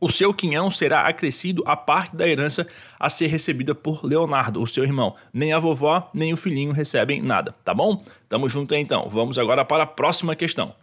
o 0.00 0.08
seu 0.08 0.32
quinhão 0.32 0.70
será 0.70 1.02
acrescido 1.02 1.62
à 1.66 1.76
parte 1.76 2.16
da 2.16 2.26
herança 2.26 2.66
a 2.98 3.10
ser 3.10 3.26
recebida 3.26 3.74
por 3.74 4.02
Leonardo, 4.02 4.62
o 4.62 4.66
seu 4.66 4.82
irmão. 4.82 5.14
Nem 5.30 5.52
a 5.52 5.58
vovó, 5.58 6.10
nem 6.14 6.32
o 6.32 6.36
filhinho 6.38 6.72
recebem 6.72 7.20
nada, 7.20 7.54
tá 7.62 7.74
bom? 7.74 8.02
Tamo 8.26 8.48
junto 8.48 8.74
aí, 8.74 8.80
então. 8.80 9.06
Vamos 9.10 9.38
agora 9.38 9.62
para 9.62 9.82
a 9.82 9.86
próxima 9.86 10.34
questão. 10.34 10.74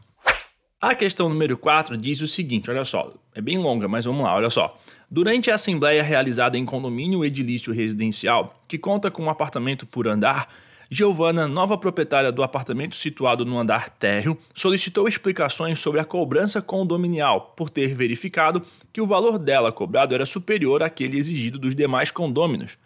A 0.80 0.94
questão 0.94 1.28
número 1.28 1.58
4 1.58 1.98
diz 1.98 2.22
o 2.22 2.28
seguinte, 2.28 2.70
olha 2.70 2.86
só, 2.86 3.12
é 3.34 3.42
bem 3.42 3.58
longa, 3.58 3.88
mas 3.88 4.06
vamos 4.06 4.24
lá, 4.24 4.36
olha 4.36 4.52
só. 4.52 4.78
Durante 5.10 5.50
a 5.50 5.56
assembleia 5.56 6.04
realizada 6.04 6.56
em 6.56 6.66
condomínio 6.66 7.26
edilício 7.26 7.74
residencial, 7.74 8.56
que 8.68 8.78
conta 8.78 9.10
com 9.10 9.24
um 9.24 9.30
apartamento 9.32 9.88
por 9.88 10.08
andar, 10.08 10.48
Giovana, 10.90 11.50
nova 11.50 11.78
proprietária 11.78 12.32
do 12.32 12.42
apartamento 12.42 12.96
situado 12.96 13.46
no 13.46 13.60
andar 13.60 13.90
térreo, 13.90 14.38
solicitou 14.54 15.06
explicações 15.06 15.82
sobre 15.82 16.00
a 16.00 16.06
cobrança 16.06 16.62
condominial, 16.62 17.54
por 17.58 17.70
ter 17.70 17.94
verificado 17.94 18.62
que 18.94 19.02
o 19.02 19.06
valor 19.06 19.38
dela 19.38 19.70
cobrado 19.70 20.16
era 20.16 20.26
superior 20.26 20.82
àquele 20.82 21.18
exigido 21.18 21.60
dos 21.60 21.76
demais 21.76 22.10
condôminos. 22.10 22.78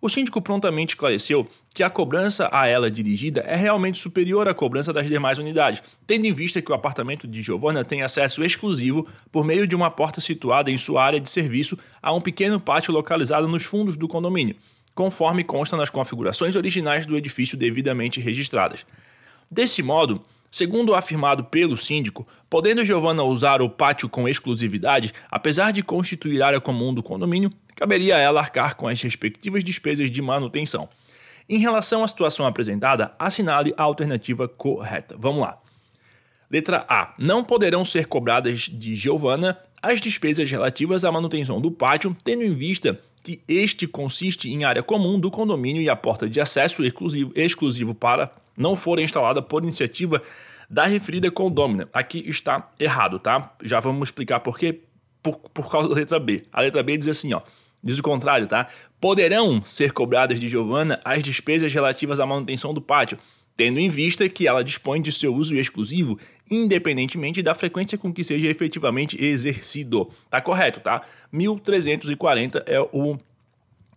O 0.00 0.08
síndico 0.08 0.42
prontamente 0.42 0.94
esclareceu 0.94 1.48
que 1.72 1.84
a 1.84 1.88
cobrança 1.88 2.48
a 2.52 2.66
ela 2.66 2.90
dirigida 2.90 3.40
é 3.42 3.54
realmente 3.54 4.00
superior 4.00 4.48
à 4.48 4.52
cobrança 4.52 4.92
das 4.92 5.06
demais 5.06 5.38
unidades, 5.38 5.82
tendo 6.04 6.26
em 6.26 6.32
vista 6.32 6.60
que 6.60 6.70
o 6.70 6.74
apartamento 6.74 7.28
de 7.28 7.42
Giovana 7.42 7.84
tem 7.84 8.02
acesso 8.02 8.42
exclusivo 8.44 9.06
por 9.30 9.44
meio 9.44 9.68
de 9.68 9.76
uma 9.76 9.90
porta 9.90 10.20
situada 10.20 10.70
em 10.70 10.76
sua 10.76 11.04
área 11.04 11.20
de 11.20 11.30
serviço 11.30 11.78
a 12.02 12.12
um 12.12 12.20
pequeno 12.20 12.58
pátio 12.58 12.92
localizado 12.92 13.46
nos 13.46 13.64
fundos 13.64 13.96
do 13.96 14.08
condomínio 14.08 14.56
conforme 14.96 15.44
consta 15.44 15.76
nas 15.76 15.90
configurações 15.90 16.56
originais 16.56 17.04
do 17.04 17.18
edifício 17.18 17.56
devidamente 17.56 18.18
registradas. 18.18 18.86
Desse 19.48 19.82
modo, 19.82 20.22
segundo 20.50 20.94
afirmado 20.94 21.44
pelo 21.44 21.76
síndico, 21.76 22.26
podendo 22.48 22.82
Giovana 22.82 23.22
usar 23.22 23.60
o 23.60 23.68
pátio 23.68 24.08
com 24.08 24.26
exclusividade, 24.26 25.12
apesar 25.30 25.70
de 25.70 25.82
constituir 25.82 26.42
área 26.42 26.62
comum 26.62 26.94
do 26.94 27.02
condomínio, 27.02 27.52
caberia 27.76 28.16
a 28.16 28.18
ela 28.18 28.40
arcar 28.40 28.74
com 28.74 28.88
as 28.88 29.00
respectivas 29.02 29.62
despesas 29.62 30.10
de 30.10 30.22
manutenção. 30.22 30.88
Em 31.46 31.58
relação 31.58 32.02
à 32.02 32.08
situação 32.08 32.46
apresentada, 32.46 33.14
assinale 33.18 33.74
a 33.76 33.82
alternativa 33.82 34.48
correta. 34.48 35.14
Vamos 35.18 35.42
lá. 35.42 35.58
Letra 36.50 36.86
A. 36.88 37.12
Não 37.18 37.44
poderão 37.44 37.84
ser 37.84 38.06
cobradas 38.06 38.60
de 38.60 38.94
Giovana 38.94 39.58
as 39.82 40.00
despesas 40.00 40.50
relativas 40.50 41.04
à 41.04 41.12
manutenção 41.12 41.60
do 41.60 41.70
pátio, 41.70 42.16
tendo 42.24 42.42
em 42.42 42.54
vista 42.54 42.98
que 43.26 43.42
este 43.48 43.88
consiste 43.88 44.48
em 44.52 44.62
área 44.62 44.84
comum 44.84 45.18
do 45.18 45.32
condomínio 45.32 45.82
e 45.82 45.88
a 45.88 45.96
porta 45.96 46.30
de 46.30 46.40
acesso 46.40 46.84
exclusivo, 46.84 47.32
exclusivo 47.34 47.92
para 47.92 48.30
não 48.56 48.76
for 48.76 49.00
instalada 49.00 49.42
por 49.42 49.64
iniciativa 49.64 50.22
da 50.70 50.86
referida 50.86 51.28
condômina. 51.28 51.88
Aqui 51.92 52.22
está 52.28 52.72
errado, 52.78 53.18
tá? 53.18 53.56
Já 53.64 53.80
vamos 53.80 54.10
explicar 54.10 54.38
por 54.38 54.56
quê. 54.56 54.80
Por, 55.20 55.38
por 55.38 55.68
causa 55.68 55.88
da 55.88 55.96
letra 55.96 56.20
B. 56.20 56.44
A 56.52 56.60
letra 56.60 56.84
B 56.84 56.96
diz 56.96 57.08
assim, 57.08 57.34
ó. 57.34 57.40
Diz 57.82 57.98
o 57.98 58.02
contrário, 58.02 58.46
tá? 58.46 58.68
Poderão 59.00 59.60
ser 59.64 59.90
cobradas 59.90 60.38
de 60.38 60.46
Giovana 60.46 61.00
as 61.04 61.20
despesas 61.20 61.74
relativas 61.74 62.20
à 62.20 62.26
manutenção 62.26 62.72
do 62.72 62.80
pátio, 62.80 63.18
tendo 63.56 63.80
em 63.80 63.88
vista 63.88 64.28
que 64.28 64.46
ela 64.46 64.62
dispõe 64.62 65.02
de 65.02 65.10
seu 65.10 65.34
uso 65.34 65.56
exclusivo, 65.56 66.16
independentemente 66.50 67.42
da 67.42 67.54
frequência 67.54 67.98
com 67.98 68.12
que 68.12 68.24
seja 68.24 68.46
efetivamente 68.46 69.22
exercido. 69.22 70.08
Tá 70.30 70.40
correto, 70.40 70.80
tá? 70.80 71.02
1340 71.32 72.64
é 72.66 72.80
o 72.80 73.18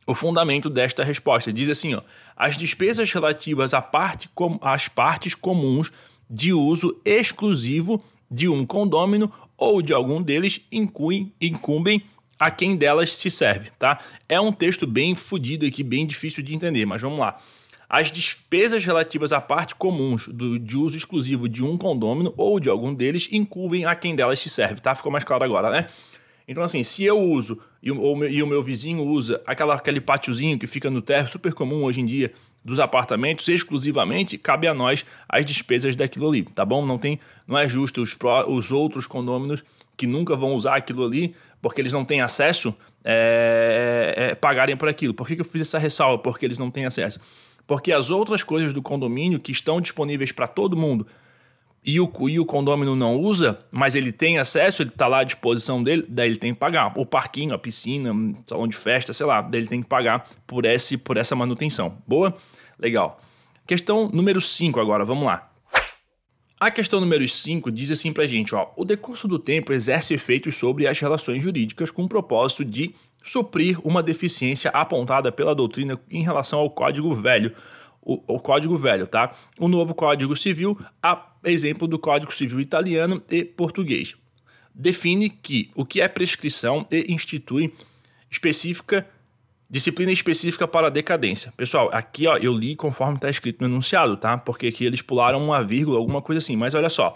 o 0.09 0.15
fundamento 0.15 0.71
desta 0.71 1.03
resposta. 1.03 1.53
Diz 1.53 1.69
assim, 1.69 1.93
ó, 1.93 2.01
as 2.35 2.57
despesas 2.57 3.11
relativas 3.13 3.75
à 3.75 3.81
parte 3.81 4.27
com, 4.33 4.57
às 4.59 4.87
partes 4.87 5.35
comuns 5.35 5.91
de 6.27 6.51
uso 6.51 6.99
exclusivo 7.05 8.03
de 8.29 8.49
um 8.49 8.65
condômino 8.65 9.31
ou 9.55 9.83
de 9.83 9.93
algum 9.93 10.19
deles 10.19 10.61
incluem, 10.71 11.31
incumbem 11.39 12.01
a 12.39 12.49
quem 12.49 12.75
delas 12.75 13.13
se 13.13 13.29
serve, 13.29 13.69
tá? 13.77 13.99
É 14.27 14.41
um 14.41 14.51
texto 14.51 14.87
bem 14.87 15.13
fodido 15.13 15.63
aqui, 15.63 15.83
bem 15.83 16.07
difícil 16.07 16.41
de 16.41 16.55
entender, 16.55 16.85
mas 16.85 17.03
vamos 17.03 17.19
lá. 17.19 17.39
As 17.89 18.11
despesas 18.11 18.85
relativas 18.85 19.33
à 19.33 19.41
parte 19.41 19.73
comuns 19.73 20.27
do, 20.27 20.59
de 20.59 20.77
uso 20.77 20.95
exclusivo 20.95 21.49
de 21.49 21.63
um 21.63 21.75
condômino 21.75 22.31
ou 22.37 22.59
de 22.59 22.69
algum 22.69 22.93
deles 22.93 23.27
incumbem 23.31 23.85
a 23.85 23.95
quem 23.95 24.15
delas 24.15 24.39
se 24.39 24.47
serve, 24.47 24.79
tá? 24.79 24.93
Ficou 24.93 25.11
mais 25.11 25.23
claro 25.23 25.43
agora, 25.43 25.71
né? 25.71 25.87
Então, 26.47 26.63
assim, 26.63 26.83
se 26.83 27.03
eu 27.03 27.19
uso 27.19 27.59
e 27.81 27.91
o, 27.91 28.25
e 28.25 28.43
o 28.43 28.47
meu 28.47 28.61
vizinho 28.61 29.03
usa 29.03 29.41
aquela, 29.45 29.73
aquele 29.73 29.99
pátiozinho 29.99 30.59
que 30.59 30.67
fica 30.67 30.89
no 30.89 31.01
terra, 31.01 31.27
super 31.27 31.51
comum 31.53 31.83
hoje 31.83 32.01
em 32.01 32.05
dia, 32.05 32.31
dos 32.63 32.79
apartamentos, 32.79 33.47
exclusivamente, 33.47 34.37
cabe 34.37 34.67
a 34.67 34.73
nós 34.73 35.03
as 35.27 35.43
despesas 35.43 35.95
daquilo 35.95 36.29
ali, 36.29 36.43
tá 36.43 36.63
bom? 36.63 36.85
Não 36.85 36.99
tem, 36.99 37.19
não 37.47 37.57
é 37.57 37.67
justo 37.67 38.03
os, 38.03 38.15
os 38.47 38.71
outros 38.71 39.07
condôminos 39.07 39.63
que 39.97 40.05
nunca 40.05 40.35
vão 40.35 40.53
usar 40.53 40.75
aquilo 40.75 41.05
ali, 41.05 41.35
porque 41.61 41.81
eles 41.81 41.93
não 41.93 42.05
têm 42.05 42.21
acesso, 42.21 42.75
é, 43.03 44.13
é, 44.15 44.35
pagarem 44.35 44.77
por 44.77 44.89
aquilo. 44.89 45.13
Por 45.13 45.27
que, 45.27 45.35
que 45.35 45.41
eu 45.41 45.45
fiz 45.45 45.61
essa 45.61 45.79
ressalva? 45.79 46.19
Porque 46.19 46.45
eles 46.45 46.59
não 46.59 46.69
têm 46.69 46.85
acesso 46.85 47.19
porque 47.69 47.91
as 47.91 48.09
outras 48.09 48.41
coisas 48.41 48.73
do 48.73 48.81
condomínio 48.81 49.39
que 49.39 49.51
estão 49.51 49.79
disponíveis 49.79 50.31
para 50.31 50.47
todo 50.47 50.75
mundo 50.75 51.05
e 51.85 51.99
o, 51.99 52.11
e 52.27 52.39
o 52.39 52.43
condomínio 52.43 52.95
não 52.95 53.15
usa, 53.15 53.59
mas 53.71 53.95
ele 53.95 54.11
tem 54.11 54.39
acesso, 54.39 54.81
ele 54.81 54.89
está 54.89 55.05
lá 55.05 55.19
à 55.19 55.23
disposição 55.23 55.83
dele, 55.83 56.03
daí 56.09 56.29
ele 56.29 56.37
tem 56.37 56.51
que 56.51 56.59
pagar. 56.59 56.91
O 56.97 57.05
parquinho, 57.05 57.53
a 57.53 57.59
piscina, 57.59 58.11
salão 58.47 58.67
de 58.67 58.75
festa, 58.75 59.13
sei 59.13 59.27
lá, 59.27 59.43
daí 59.43 59.61
ele 59.61 59.67
tem 59.67 59.83
que 59.83 59.87
pagar 59.87 60.27
por, 60.47 60.65
esse, 60.65 60.97
por 60.97 61.15
essa 61.15 61.35
manutenção. 61.35 61.95
Boa? 62.07 62.35
Legal. 62.79 63.21
Questão 63.67 64.09
número 64.11 64.41
5 64.41 64.79
agora, 64.79 65.05
vamos 65.05 65.27
lá. 65.27 65.51
A 66.59 66.71
questão 66.71 66.99
número 66.99 67.29
5 67.29 67.71
diz 67.71 67.91
assim 67.91 68.11
pra 68.11 68.25
gente, 68.25 68.55
ó, 68.55 68.71
o 68.75 68.83
decurso 68.83 69.27
do 69.27 69.37
tempo 69.37 69.71
exerce 69.71 70.15
efeitos 70.15 70.55
sobre 70.55 70.87
as 70.87 70.99
relações 70.99 71.43
jurídicas 71.43 71.91
com 71.91 72.03
o 72.03 72.09
propósito 72.09 72.65
de 72.65 72.95
suprir 73.29 73.79
uma 73.85 74.01
deficiência 74.01 74.71
apontada 74.71 75.31
pela 75.31 75.53
doutrina 75.53 75.99
em 76.09 76.23
relação 76.23 76.57
ao 76.57 76.69
Código 76.69 77.13
Velho. 77.13 77.53
O, 78.01 78.19
o, 78.25 78.39
Código 78.39 78.75
Velho, 78.75 79.05
tá? 79.05 79.35
O 79.59 79.67
novo 79.67 79.93
Código 79.93 80.35
Civil, 80.35 80.75
a 81.03 81.27
exemplo 81.43 81.87
do 81.87 81.99
Código 81.99 82.33
Civil 82.33 82.59
italiano 82.59 83.21
e 83.29 83.45
português. 83.45 84.15
Define 84.73 85.29
que 85.29 85.69
o 85.75 85.85
que 85.85 86.01
é 86.01 86.07
prescrição 86.07 86.87
e 86.89 87.13
institui 87.13 87.71
específica 88.31 89.07
disciplina 89.69 90.11
específica 90.11 90.67
para 90.67 90.87
a 90.87 90.89
decadência. 90.89 91.53
Pessoal, 91.55 91.91
aqui 91.93 92.25
ó, 92.25 92.35
eu 92.37 92.51
li 92.51 92.75
conforme 92.75 93.17
está 93.17 93.29
escrito 93.29 93.61
no 93.61 93.67
enunciado, 93.67 94.17
tá? 94.17 94.35
Porque 94.39 94.65
aqui 94.65 94.83
eles 94.83 95.03
pularam 95.03 95.45
uma 95.45 95.63
vírgula, 95.63 95.99
alguma 95.99 96.23
coisa 96.23 96.39
assim. 96.39 96.55
Mas 96.55 96.73
olha 96.73 96.89
só, 96.89 97.15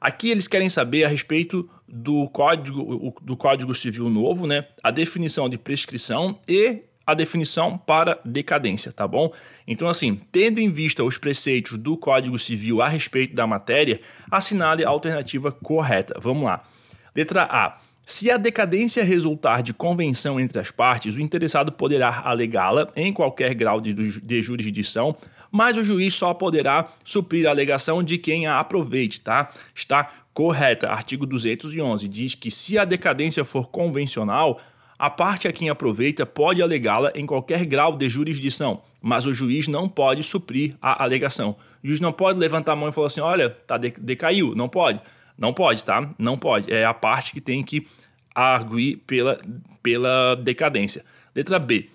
Aqui 0.00 0.30
eles 0.30 0.46
querem 0.48 0.68
saber 0.68 1.04
a 1.04 1.08
respeito 1.08 1.68
do 1.88 2.28
código, 2.28 3.14
do 3.22 3.36
código 3.36 3.74
Civil 3.74 4.10
novo, 4.10 4.46
né? 4.46 4.64
A 4.82 4.90
definição 4.90 5.48
de 5.48 5.56
prescrição 5.56 6.38
e 6.48 6.82
a 7.06 7.14
definição 7.14 7.78
para 7.78 8.18
decadência, 8.24 8.92
tá 8.92 9.06
bom? 9.06 9.32
Então, 9.66 9.88
assim, 9.88 10.20
tendo 10.32 10.58
em 10.58 10.70
vista 10.70 11.04
os 11.04 11.16
preceitos 11.16 11.78
do 11.78 11.96
Código 11.96 12.36
Civil 12.36 12.82
a 12.82 12.88
respeito 12.88 13.34
da 13.34 13.46
matéria, 13.46 14.00
assinale 14.28 14.84
a 14.84 14.88
alternativa 14.88 15.52
correta. 15.52 16.18
Vamos 16.20 16.44
lá. 16.44 16.64
Letra 17.14 17.44
A. 17.44 17.78
Se 18.04 18.30
a 18.30 18.36
decadência 18.36 19.02
resultar 19.02 19.62
de 19.62 19.72
convenção 19.72 20.38
entre 20.38 20.60
as 20.60 20.70
partes, 20.70 21.16
o 21.16 21.20
interessado 21.20 21.72
poderá 21.72 22.22
alegá-la 22.24 22.88
em 22.94 23.12
qualquer 23.12 23.52
grau 23.54 23.80
de, 23.80 23.92
de 23.92 24.42
jurisdição 24.42 25.16
mas 25.56 25.74
o 25.74 25.82
juiz 25.82 26.12
só 26.12 26.34
poderá 26.34 26.86
suprir 27.02 27.46
a 27.46 27.50
alegação 27.50 28.02
de 28.02 28.18
quem 28.18 28.46
a 28.46 28.60
aproveite, 28.60 29.22
tá? 29.22 29.50
Está 29.74 30.12
correta. 30.34 30.90
Artigo 30.90 31.24
211 31.24 32.06
diz 32.08 32.34
que 32.34 32.50
se 32.50 32.76
a 32.76 32.84
decadência 32.84 33.42
for 33.42 33.70
convencional, 33.70 34.60
a 34.98 35.08
parte 35.08 35.48
a 35.48 35.52
quem 35.52 35.70
aproveita 35.70 36.26
pode 36.26 36.60
alegá-la 36.60 37.10
em 37.14 37.24
qualquer 37.24 37.64
grau 37.64 37.96
de 37.96 38.06
jurisdição, 38.06 38.82
mas 39.02 39.24
o 39.24 39.32
juiz 39.32 39.66
não 39.66 39.88
pode 39.88 40.22
suprir 40.22 40.76
a 40.82 41.02
alegação. 41.02 41.56
O 41.82 41.88
juiz 41.88 42.00
não 42.00 42.12
pode 42.12 42.38
levantar 42.38 42.72
a 42.72 42.76
mão 42.76 42.90
e 42.90 42.92
falar 42.92 43.06
assim: 43.06 43.20
olha, 43.20 43.48
tá 43.48 43.78
decaiu. 43.78 44.54
Não 44.54 44.68
pode. 44.68 45.00
Não 45.38 45.54
pode, 45.54 45.82
tá? 45.82 46.06
Não 46.18 46.36
pode. 46.36 46.70
É 46.70 46.84
a 46.84 46.92
parte 46.92 47.32
que 47.32 47.40
tem 47.40 47.64
que 47.64 47.86
arguir 48.34 48.98
pela, 49.06 49.40
pela 49.82 50.34
decadência. 50.34 51.02
Letra 51.34 51.58
B. 51.58 51.88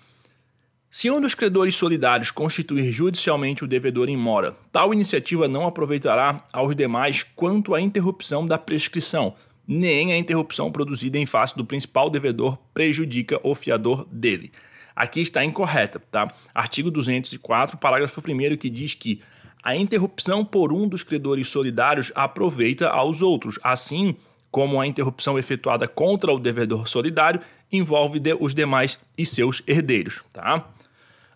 Se 0.94 1.10
um 1.10 1.22
dos 1.22 1.34
credores 1.34 1.74
solidários 1.74 2.30
constituir 2.30 2.92
judicialmente 2.92 3.64
o 3.64 3.66
devedor 3.66 4.10
em 4.10 4.16
mora, 4.16 4.54
tal 4.70 4.92
iniciativa 4.92 5.48
não 5.48 5.66
aproveitará 5.66 6.44
aos 6.52 6.76
demais 6.76 7.22
quanto 7.22 7.74
à 7.74 7.80
interrupção 7.80 8.46
da 8.46 8.58
prescrição, 8.58 9.34
nem 9.66 10.12
a 10.12 10.18
interrupção 10.18 10.70
produzida 10.70 11.16
em 11.16 11.24
face 11.24 11.56
do 11.56 11.64
principal 11.64 12.10
devedor 12.10 12.58
prejudica 12.74 13.40
o 13.42 13.54
fiador 13.54 14.06
dele. 14.12 14.52
Aqui 14.94 15.22
está 15.22 15.42
incorreta, 15.42 15.98
tá? 16.10 16.30
Artigo 16.54 16.90
204, 16.90 17.78
parágrafo 17.78 18.20
1 18.20 18.58
que 18.58 18.68
diz 18.68 18.92
que 18.92 19.22
a 19.62 19.74
interrupção 19.74 20.44
por 20.44 20.74
um 20.74 20.86
dos 20.86 21.02
credores 21.02 21.48
solidários 21.48 22.12
aproveita 22.14 22.90
aos 22.90 23.22
outros, 23.22 23.58
assim 23.62 24.14
como 24.50 24.78
a 24.78 24.86
interrupção 24.86 25.38
efetuada 25.38 25.88
contra 25.88 26.30
o 26.30 26.38
devedor 26.38 26.86
solidário 26.86 27.40
envolve 27.72 28.20
os 28.38 28.54
demais 28.54 28.98
e 29.16 29.24
seus 29.24 29.62
herdeiros, 29.66 30.20
tá? 30.30 30.68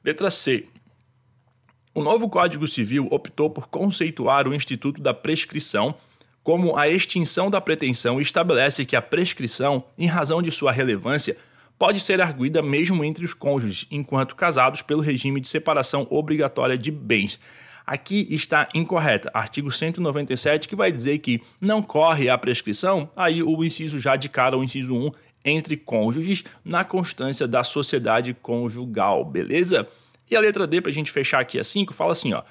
Letra 0.06 0.30
C. 0.30 0.66
O 1.92 2.00
novo 2.00 2.28
Código 2.28 2.64
Civil 2.68 3.08
optou 3.10 3.50
por 3.50 3.66
conceituar 3.66 4.46
o 4.46 4.54
instituto 4.54 5.02
da 5.02 5.12
prescrição 5.12 5.96
como 6.44 6.78
a 6.78 6.88
extinção 6.88 7.50
da 7.50 7.60
pretensão 7.60 8.20
estabelece 8.20 8.86
que 8.86 8.94
a 8.94 9.02
prescrição, 9.02 9.82
em 9.98 10.06
razão 10.06 10.40
de 10.40 10.52
sua 10.52 10.70
relevância, 10.70 11.36
pode 11.76 11.98
ser 11.98 12.20
arguída 12.20 12.62
mesmo 12.62 13.04
entre 13.04 13.24
os 13.24 13.34
cônjuges, 13.34 13.88
enquanto 13.90 14.36
casados 14.36 14.80
pelo 14.80 15.02
regime 15.02 15.40
de 15.40 15.48
separação 15.48 16.06
obrigatória 16.08 16.78
de 16.78 16.92
bens. 16.92 17.40
Aqui 17.84 18.28
está 18.30 18.68
incorreta. 18.74 19.28
Artigo 19.34 19.72
197, 19.72 20.68
que 20.68 20.76
vai 20.76 20.92
dizer 20.92 21.18
que 21.18 21.42
não 21.60 21.82
corre 21.82 22.28
a 22.28 22.38
prescrição, 22.38 23.10
aí 23.16 23.42
o 23.42 23.64
inciso 23.64 23.98
já 23.98 24.14
de 24.14 24.28
cara, 24.28 24.56
o 24.56 24.62
inciso 24.62 24.94
1, 24.94 25.10
entre 25.46 25.76
cônjuges, 25.76 26.44
na 26.64 26.84
constância 26.84 27.46
da 27.46 27.62
sociedade 27.64 28.34
conjugal, 28.34 29.24
beleza? 29.24 29.88
E 30.30 30.36
a 30.36 30.40
letra 30.40 30.66
D, 30.66 30.80
para 30.80 30.90
a 30.90 30.94
gente 30.94 31.10
fechar 31.10 31.40
aqui 31.40 31.58
a 31.58 31.64
5, 31.64 31.94
fala 31.94 32.12
assim, 32.12 32.32
ó. 32.32 32.42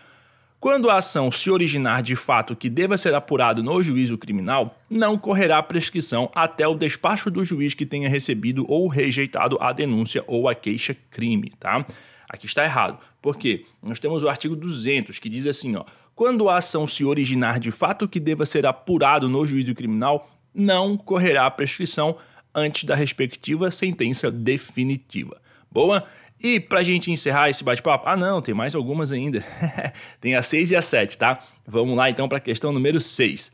Quando 0.60 0.90
a 0.90 0.96
ação 0.96 1.32
se 1.32 1.52
originar 1.52 2.02
de 2.02 2.16
fato 2.16 2.56
que 2.56 2.70
deva 2.70 2.98
ser 2.98 3.14
apurado 3.14 3.62
no 3.62 3.84
juízo 3.84 4.18
criminal, 4.18 4.80
não 4.90 5.18
correrá 5.18 5.62
prescrição 5.62 6.32
até 6.34 6.68
o 6.68 6.74
despacho 6.74 7.30
do 7.30 7.46
juiz 7.46 7.76
que 7.76 7.86
tenha 7.86 8.10
recebido 8.10 8.66
ou 8.68 8.88
rejeitado 8.88 9.58
a 9.62 9.72
denúncia 9.72 10.24
ou 10.26 10.50
a 10.50 10.56
queixa-crime, 10.56 11.52
tá? 11.60 11.86
Aqui 12.28 12.48
está 12.48 12.64
errado. 12.64 12.98
Por 13.22 13.38
quê? 13.38 13.66
Nós 13.84 14.00
temos 14.00 14.24
o 14.24 14.30
artigo 14.30 14.56
200 14.56 15.20
que 15.20 15.30
diz 15.30 15.46
assim, 15.46 15.76
ó: 15.76 15.84
quando 16.16 16.50
a 16.50 16.58
ação 16.58 16.88
se 16.88 17.04
originar 17.04 17.60
de 17.60 17.70
fato 17.70 18.08
que 18.08 18.20
deva 18.20 18.46
ser 18.46 18.66
apurado 18.66 19.30
no 19.30 19.46
juízo 19.46 19.76
criminal, 19.76 20.32
não 20.54 20.98
correrá 20.98 21.52
prescrição 21.52 22.18
antes 22.56 22.84
da 22.84 22.96
respectiva 22.96 23.70
sentença 23.70 24.32
definitiva. 24.32 25.42
Boa? 25.70 26.06
E 26.40 26.60
pra 26.60 26.84
gente 26.84 27.12
encerrar 27.12 27.50
esse 27.50 27.64
bate-papo, 27.64 28.08
ah 28.08 28.16
não, 28.16 28.42
tem 28.42 28.54
mais 28.54 28.76
algumas 28.76 29.12
ainda. 29.12 29.44
tem 30.22 30.36
a 30.36 30.44
6 30.44 30.72
e 30.72 30.76
a 30.76 30.82
7, 30.82 31.18
tá? 31.18 31.40
Vamos 31.68 31.96
lá 31.96 32.10
então 32.10 32.28
para 32.28 32.38
a 32.38 32.42
questão 32.42 32.72
número 32.72 33.00
6. 33.00 33.52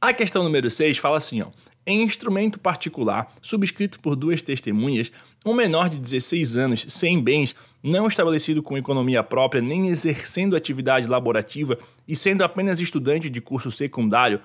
A 0.00 0.12
questão 0.12 0.42
número 0.42 0.70
6 0.70 0.98
fala 0.98 1.18
assim, 1.18 1.42
ó: 1.42 1.46
em 1.86 2.02
instrumento 2.02 2.58
particular, 2.58 3.30
subscrito 3.42 4.00
por 4.00 4.16
duas 4.16 4.40
testemunhas, 4.40 5.12
um 5.44 5.52
menor 5.52 5.90
de 5.90 5.98
16 5.98 6.56
anos 6.56 6.86
sem 6.88 7.22
bens, 7.22 7.54
não 7.82 8.06
estabelecido 8.06 8.62
com 8.62 8.78
economia 8.78 9.22
própria 9.22 9.60
nem 9.60 9.88
exercendo 9.88 10.56
atividade 10.56 11.06
laborativa 11.06 11.78
e 12.08 12.16
sendo 12.16 12.42
apenas 12.42 12.80
estudante 12.80 13.28
de 13.28 13.40
curso 13.40 13.70
secundário, 13.70 14.40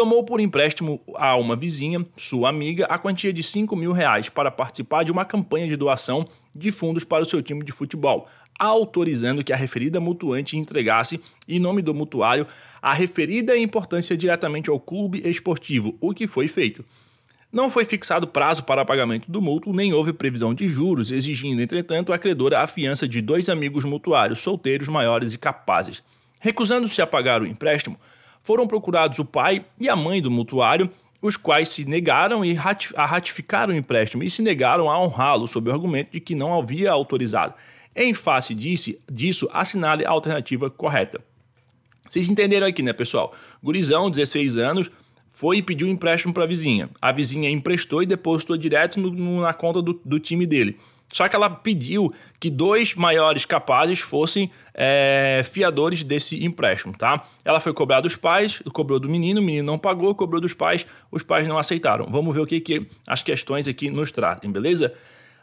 tomou 0.00 0.24
por 0.24 0.40
empréstimo 0.40 0.98
a 1.14 1.36
uma 1.36 1.54
vizinha, 1.54 2.06
sua 2.16 2.48
amiga, 2.48 2.86
a 2.86 2.98
quantia 2.98 3.34
de 3.34 3.42
5 3.42 3.76
mil 3.76 3.92
reais 3.92 4.30
para 4.30 4.50
participar 4.50 5.04
de 5.04 5.12
uma 5.12 5.26
campanha 5.26 5.68
de 5.68 5.76
doação 5.76 6.26
de 6.56 6.72
fundos 6.72 7.04
para 7.04 7.22
o 7.22 7.28
seu 7.28 7.42
time 7.42 7.62
de 7.62 7.70
futebol, 7.70 8.26
autorizando 8.58 9.44
que 9.44 9.52
a 9.52 9.56
referida 9.56 10.00
mutuante 10.00 10.56
entregasse, 10.56 11.20
em 11.46 11.60
nome 11.60 11.82
do 11.82 11.92
mutuário, 11.92 12.46
a 12.80 12.94
referida 12.94 13.54
importância 13.58 14.16
diretamente 14.16 14.70
ao 14.70 14.80
clube 14.80 15.20
esportivo, 15.28 15.94
o 16.00 16.14
que 16.14 16.26
foi 16.26 16.48
feito. 16.48 16.82
Não 17.52 17.68
foi 17.68 17.84
fixado 17.84 18.26
prazo 18.26 18.62
para 18.62 18.86
pagamento 18.86 19.30
do 19.30 19.42
mútuo, 19.42 19.74
nem 19.74 19.92
houve 19.92 20.14
previsão 20.14 20.54
de 20.54 20.66
juros, 20.66 21.10
exigindo, 21.10 21.60
entretanto, 21.60 22.10
a 22.10 22.16
credora 22.18 22.60
a 22.60 22.66
fiança 22.66 23.06
de 23.06 23.20
dois 23.20 23.50
amigos 23.50 23.84
mutuários 23.84 24.40
solteiros 24.40 24.88
maiores 24.88 25.34
e 25.34 25.38
capazes. 25.38 26.02
Recusando-se 26.38 27.02
a 27.02 27.06
pagar 27.06 27.42
o 27.42 27.46
empréstimo, 27.46 27.98
foram 28.42 28.66
procurados 28.66 29.18
o 29.18 29.24
pai 29.24 29.64
e 29.78 29.88
a 29.88 29.96
mãe 29.96 30.20
do 30.20 30.30
mutuário, 30.30 30.90
os 31.20 31.36
quais 31.36 31.68
se 31.68 31.84
negaram 31.84 32.42
a 32.96 33.06
ratificar 33.06 33.68
o 33.68 33.74
empréstimo 33.74 34.22
e 34.22 34.30
se 34.30 34.42
negaram 34.42 34.90
a 34.90 34.98
honrá-lo 34.98 35.46
sob 35.46 35.68
o 35.68 35.72
argumento 35.72 36.12
de 36.12 36.20
que 36.20 36.34
não 36.34 36.58
havia 36.58 36.90
autorizado. 36.90 37.54
Em 37.94 38.14
face 38.14 38.54
disso, 38.54 39.48
assinale 39.52 40.04
a 40.06 40.10
alternativa 40.10 40.70
correta. 40.70 41.20
Vocês 42.08 42.28
entenderam 42.28 42.66
aqui, 42.66 42.82
né, 42.82 42.92
pessoal? 42.92 43.34
Gurizão, 43.62 44.10
16 44.10 44.56
anos, 44.56 44.90
foi 45.30 45.58
e 45.58 45.62
pediu 45.62 45.86
um 45.86 45.90
empréstimo 45.90 46.34
para 46.34 46.44
a 46.44 46.46
vizinha. 46.46 46.88
A 47.00 47.12
vizinha 47.12 47.48
emprestou 47.50 48.02
e 48.02 48.06
depositou 48.06 48.56
direto 48.56 48.98
no, 48.98 49.40
na 49.40 49.52
conta 49.52 49.80
do, 49.80 50.00
do 50.04 50.18
time 50.18 50.46
dele. 50.46 50.78
Só 51.12 51.28
que 51.28 51.34
ela 51.34 51.50
pediu 51.50 52.12
que 52.38 52.48
dois 52.48 52.94
maiores 52.94 53.44
capazes 53.44 53.98
fossem 54.00 54.50
é, 54.72 55.42
fiadores 55.44 56.02
desse 56.02 56.44
empréstimo, 56.44 56.96
tá? 56.96 57.26
Ela 57.44 57.58
foi 57.58 57.72
cobrar 57.72 58.00
dos 58.00 58.14
pais, 58.14 58.62
cobrou 58.72 59.00
do 59.00 59.08
menino, 59.08 59.40
o 59.40 59.44
menino 59.44 59.66
não 59.66 59.78
pagou, 59.78 60.14
cobrou 60.14 60.40
dos 60.40 60.54
pais, 60.54 60.86
os 61.10 61.22
pais 61.22 61.48
não 61.48 61.58
aceitaram. 61.58 62.06
Vamos 62.10 62.34
ver 62.34 62.40
o 62.40 62.46
que, 62.46 62.60
que 62.60 62.82
as 63.06 63.22
questões 63.22 63.66
aqui 63.66 63.90
nos 63.90 64.12
trazem, 64.12 64.50
beleza? 64.50 64.94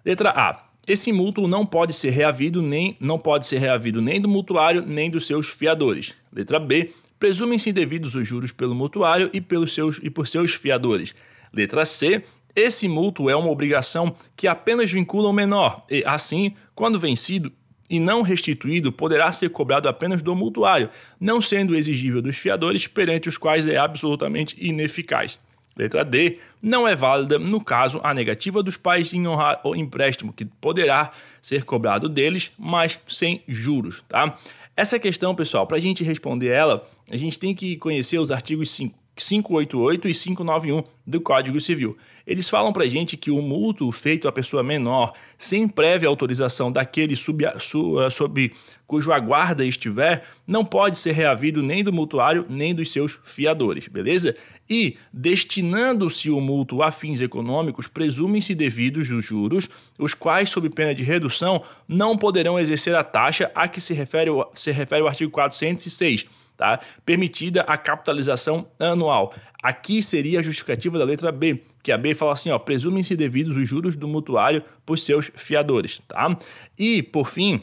Letra 0.05 0.29
A. 0.29 0.63
Esse 0.87 1.11
mútuo 1.11 1.49
não 1.49 1.65
pode 1.65 1.91
ser 1.91 2.11
reavido 2.11 2.61
nem 2.61 2.95
não 2.97 3.19
pode 3.19 3.45
ser 3.45 3.57
reavido 3.57 4.01
nem 4.01 4.21
do 4.21 4.29
mutuário 4.29 4.85
nem 4.87 5.11
dos 5.11 5.27
seus 5.27 5.49
fiadores. 5.49 6.13
Letra 6.31 6.59
B. 6.59 6.93
Presumem-se 7.19 7.73
devidos 7.73 8.15
os 8.15 8.25
juros 8.25 8.53
pelo 8.53 8.73
mutuário 8.73 9.29
e 9.33 9.41
pelos 9.41 9.73
seus 9.73 9.99
e 10.01 10.09
por 10.09 10.27
seus 10.27 10.53
fiadores. 10.53 11.13
Letra 11.51 11.83
C. 11.83 12.23
Esse 12.57 12.87
mútuo 12.87 13.29
é 13.29 13.35
uma 13.35 13.51
obrigação 13.51 14.15
que 14.35 14.47
apenas 14.47 14.91
vincula 14.91 15.29
o 15.29 15.33
menor 15.33 15.85
e, 15.87 16.03
assim, 16.07 16.55
quando 16.73 16.99
vencido 16.99 17.51
e 17.87 17.99
não 17.99 18.23
restituído, 18.23 18.91
poderá 18.91 19.31
ser 19.31 19.49
cobrado 19.51 19.87
apenas 19.87 20.23
do 20.23 20.35
mutuário, 20.35 20.89
não 21.19 21.39
sendo 21.39 21.75
exigível 21.75 22.19
dos 22.19 22.35
fiadores, 22.35 22.87
perante 22.87 23.29
os 23.29 23.37
quais 23.37 23.67
é 23.67 23.77
absolutamente 23.77 24.57
ineficaz. 24.59 25.39
Letra 25.75 26.03
D. 26.03 26.39
Não 26.59 26.87
é 26.87 26.95
válida, 26.95 27.37
no 27.37 27.63
caso, 27.63 28.01
a 28.03 28.11
negativa 28.11 28.63
dos 28.63 28.75
pais 28.75 29.13
em 29.13 29.27
honrar 29.27 29.61
o 29.63 29.75
empréstimo, 29.75 30.33
que 30.33 30.43
poderá 30.43 31.11
ser 31.39 31.63
cobrado 31.63 32.09
deles, 32.09 32.51
mas 32.57 32.99
sem 33.07 33.43
juros. 33.47 34.03
Tá? 34.09 34.35
Essa 34.75 34.97
questão, 34.97 35.35
pessoal, 35.35 35.67
para 35.67 35.77
a 35.77 35.79
gente 35.79 36.03
responder 36.03 36.47
ela, 36.47 36.89
a 37.11 37.15
gente 37.15 37.37
tem 37.37 37.53
que 37.53 37.77
conhecer 37.77 38.17
os 38.17 38.31
artigos 38.31 38.71
5 38.71 38.97
588 39.17 40.07
e 40.07 40.13
591 40.13 40.83
do 41.05 41.21
Código 41.21 41.59
Civil. 41.59 41.97
Eles 42.25 42.49
falam 42.49 42.73
para 42.73 42.85
gente 42.85 43.15
que 43.15 43.31
o 43.31 43.41
mútuo 43.41 43.91
feito 43.91 44.27
à 44.27 44.31
pessoa 44.31 44.61
menor, 44.61 45.13
sem 45.37 45.67
prévia 45.67 46.09
autorização 46.09 46.71
daquele 46.71 47.15
sub, 47.15 47.45
su, 47.59 47.95
sob 48.11 48.51
cujo 48.85 49.11
a 49.11 49.19
guarda 49.19 49.65
estiver, 49.65 50.23
não 50.45 50.63
pode 50.65 50.97
ser 50.97 51.13
reavido 51.13 51.63
nem 51.63 51.83
do 51.83 51.93
mutuário 51.93 52.45
nem 52.49 52.75
dos 52.75 52.91
seus 52.91 53.19
fiadores, 53.23 53.87
beleza? 53.87 54.35
E, 54.69 54.97
destinando-se 55.11 56.29
o 56.29 56.41
mútuo 56.41 56.83
a 56.83 56.91
fins 56.91 57.21
econômicos, 57.21 57.87
presumem-se 57.87 58.53
devidos 58.53 59.09
os 59.09 59.23
juros, 59.23 59.69
os 59.97 60.13
quais, 60.13 60.49
sob 60.49 60.69
pena 60.69 60.93
de 60.93 61.03
redução, 61.03 61.63
não 61.87 62.17
poderão 62.17 62.59
exercer 62.59 62.95
a 62.95 63.03
taxa 63.03 63.51
a 63.55 63.67
que 63.67 63.79
se 63.79 63.93
refere, 63.93 64.29
se 64.53 64.71
refere 64.71 65.01
o 65.01 65.07
artigo 65.07 65.31
406 65.31 66.46
tá? 66.57 66.79
Permitida 67.05 67.61
a 67.61 67.77
capitalização 67.77 68.67
anual. 68.79 69.33
Aqui 69.61 70.01
seria 70.01 70.39
a 70.39 70.43
justificativa 70.43 70.97
da 70.97 71.05
letra 71.05 71.31
B, 71.31 71.61
que 71.83 71.91
a 71.91 71.97
B 71.97 72.15
fala 72.15 72.33
assim, 72.33 72.49
ó, 72.49 72.57
presumem-se 72.59 73.15
devidos 73.15 73.55
os 73.55 73.67
juros 73.67 73.95
do 73.95 74.07
mutuário 74.07 74.63
por 74.85 74.97
seus 74.97 75.31
fiadores, 75.35 76.01
tá? 76.07 76.37
E, 76.77 77.03
por 77.03 77.29
fim, 77.29 77.61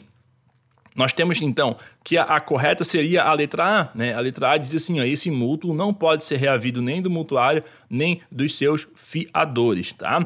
nós 0.95 1.11
temos 1.11 1.41
então 1.41 1.75
que 2.03 2.17
a, 2.17 2.23
a, 2.23 2.39
correta 2.39 2.83
seria 2.85 3.23
a 3.23 3.33
letra 3.33 3.81
A, 3.81 3.89
né? 3.93 4.13
A 4.13 4.19
letra 4.21 4.51
A 4.51 4.57
diz 4.57 4.73
assim: 4.73 4.99
ó, 5.01 5.03
esse 5.03 5.29
mútuo 5.29 5.73
não 5.73 5.93
pode 5.93 6.23
ser 6.23 6.37
reavido 6.37 6.81
nem 6.81 7.01
do 7.01 7.09
mutuário 7.09 7.63
nem 7.89 8.21
dos 8.31 8.57
seus 8.57 8.87
fiadores, 8.95 9.91
tá? 9.91 10.25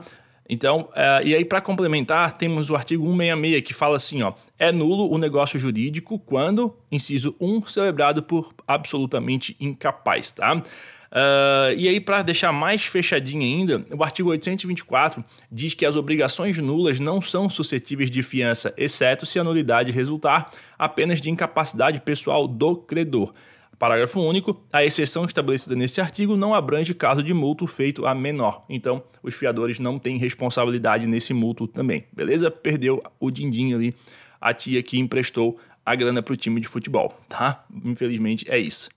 Então, 0.50 0.90
é, 0.96 1.22
e 1.24 1.36
aí 1.36 1.46
para 1.46 1.62
complementar, 1.62 2.36
temos 2.36 2.72
o 2.72 2.76
artigo 2.76 3.06
166 3.06 3.62
que 3.62 3.74
fala 3.74 3.98
assim, 3.98 4.24
ó, 4.24 4.34
é 4.58 4.72
nulo 4.72 5.08
o 5.10 5.18
negócio 5.20 5.60
jurídico 5.60 6.18
quando, 6.18 6.76
inciso 6.92 7.36
1, 7.40 7.68
celebrado 7.68 8.24
por 8.24 8.52
absolutamente 8.68 9.56
incapaz, 9.60 10.32
tá? 10.32 10.62
Uh, 11.10 11.74
e 11.76 11.88
aí, 11.88 12.00
para 12.00 12.22
deixar 12.22 12.52
mais 12.52 12.86
fechadinho 12.86 13.42
ainda, 13.42 13.84
o 13.92 14.04
artigo 14.04 14.30
824 14.30 15.24
diz 15.52 15.74
que 15.74 15.86
as 15.86 15.96
obrigações 15.96 16.58
nulas 16.60 17.00
não 17.00 17.20
são 17.20 17.50
suscetíveis 17.50 18.12
de 18.12 18.22
fiança, 18.22 18.74
exceto 18.78 19.26
se 19.26 19.40
a 19.40 19.44
nulidade 19.44 19.92
resultar 19.92 20.52
apenas 20.78 21.20
de 21.20 21.32
incapacidade 21.32 22.00
pessoal 22.02 22.48
do 22.48 22.76
credor. 22.76 23.34
Parágrafo 23.80 24.20
único. 24.20 24.62
A 24.74 24.84
exceção 24.84 25.24
estabelecida 25.24 25.74
nesse 25.74 26.02
artigo 26.02 26.36
não 26.36 26.54
abrange 26.54 26.94
caso 26.94 27.24
de 27.24 27.34
mútuo 27.34 27.65
feito 27.65 28.06
a 28.06 28.13
menor. 28.13 28.65
Então, 28.70 29.02
os 29.24 29.34
fiadores 29.34 29.80
não 29.80 29.98
têm 29.98 30.18
responsabilidade 30.18 31.08
nesse 31.08 31.34
mútuo 31.34 31.65
também. 31.65 32.06
Beleza? 32.12 32.52
Perdeu 32.52 33.02
o 33.18 33.32
din-din 33.32 33.74
ali, 33.74 33.96
a 34.39 34.54
tia 34.54 34.84
que 34.84 35.00
emprestou 35.00 35.58
a 35.86 35.96
grana 35.96 36.22
para 36.22 36.34
o 36.34 36.38
time 36.38 36.60
de 36.60 36.68
futebol, 36.68 37.18
tá? 37.30 37.65
Infelizmente 37.86 38.46
é 38.52 38.60
isso. 38.60 38.89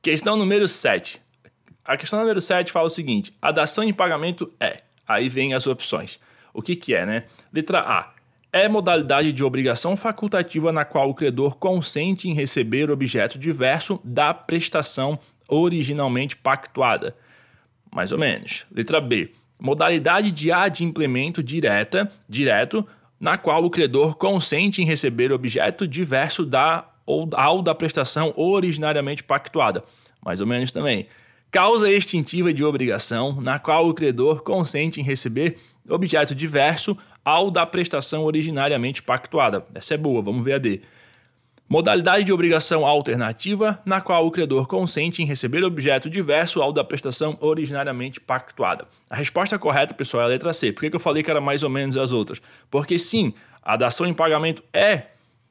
Questão 0.00 0.36
número 0.36 0.68
7. 0.68 1.20
A 1.84 1.96
questão 1.96 2.20
número 2.20 2.40
7 2.40 2.70
fala 2.70 2.86
o 2.86 2.90
seguinte: 2.90 3.36
a 3.42 3.50
dação 3.50 3.82
em 3.82 3.92
pagamento 3.92 4.50
é. 4.60 4.82
Aí 5.06 5.28
vem 5.28 5.52
as 5.52 5.66
opções. 5.66 6.20
O 6.54 6.62
que, 6.62 6.76
que 6.76 6.94
é, 6.94 7.04
né? 7.04 7.24
Letra 7.52 7.80
A 7.80 8.13
é 8.54 8.68
modalidade 8.68 9.32
de 9.32 9.42
obrigação 9.42 9.96
facultativa 9.96 10.70
na 10.70 10.84
qual 10.84 11.10
o 11.10 11.14
credor 11.14 11.56
consente 11.56 12.28
em 12.28 12.34
receber 12.34 12.88
objeto 12.88 13.36
diverso 13.36 14.00
da 14.04 14.32
prestação 14.32 15.18
originalmente 15.48 16.36
pactuada. 16.36 17.16
Mais 17.92 18.12
ou 18.12 18.18
menos. 18.18 18.64
Letra 18.72 19.00
B. 19.00 19.32
Modalidade 19.60 20.30
de 20.30 20.52
adimplemento 20.52 21.42
direta, 21.42 22.08
direto, 22.28 22.86
na 23.18 23.36
qual 23.36 23.64
o 23.64 23.70
credor 23.70 24.14
consente 24.14 24.80
em 24.80 24.84
receber 24.84 25.32
objeto 25.32 25.84
diverso 25.84 26.46
da 26.46 26.88
ou 27.04 27.28
ao 27.32 27.60
da 27.60 27.74
prestação 27.74 28.32
originariamente 28.36 29.24
pactuada. 29.24 29.82
Mais 30.24 30.40
ou 30.40 30.46
menos 30.46 30.70
também. 30.70 31.08
causa 31.50 31.90
extintiva 31.90 32.54
de 32.54 32.64
obrigação 32.64 33.40
na 33.40 33.58
qual 33.58 33.88
o 33.88 33.94
credor 33.94 34.42
consente 34.42 35.00
em 35.00 35.04
receber 35.04 35.56
objeto 35.88 36.34
diverso 36.34 36.96
ao 37.24 37.50
da 37.50 37.64
prestação 37.64 38.24
originariamente 38.24 39.02
pactuada. 39.02 39.64
Essa 39.74 39.94
é 39.94 39.96
boa, 39.96 40.20
vamos 40.20 40.44
ver 40.44 40.54
a 40.54 40.58
D. 40.58 40.82
Modalidade 41.66 42.24
de 42.24 42.32
obrigação 42.32 42.84
alternativa, 42.84 43.80
na 43.86 44.00
qual 44.00 44.26
o 44.26 44.30
credor 44.30 44.66
consente 44.66 45.22
em 45.22 45.26
receber 45.26 45.64
objeto 45.64 46.10
diverso 46.10 46.60
ao 46.60 46.72
da 46.72 46.84
prestação 46.84 47.38
originariamente 47.40 48.20
pactuada. 48.20 48.86
A 49.08 49.16
resposta 49.16 49.58
correta, 49.58 49.94
pessoal, 49.94 50.24
é 50.24 50.26
a 50.26 50.28
letra 50.28 50.52
C. 50.52 50.72
Por 50.72 50.88
que 50.88 50.94
eu 50.94 51.00
falei 51.00 51.22
que 51.22 51.30
era 51.30 51.40
mais 51.40 51.62
ou 51.62 51.70
menos 51.70 51.96
as 51.96 52.12
outras? 52.12 52.40
Porque 52.70 52.98
sim, 52.98 53.32
a 53.62 53.76
dação 53.76 54.06
em 54.06 54.12
pagamento 54.12 54.62
é 54.74 55.04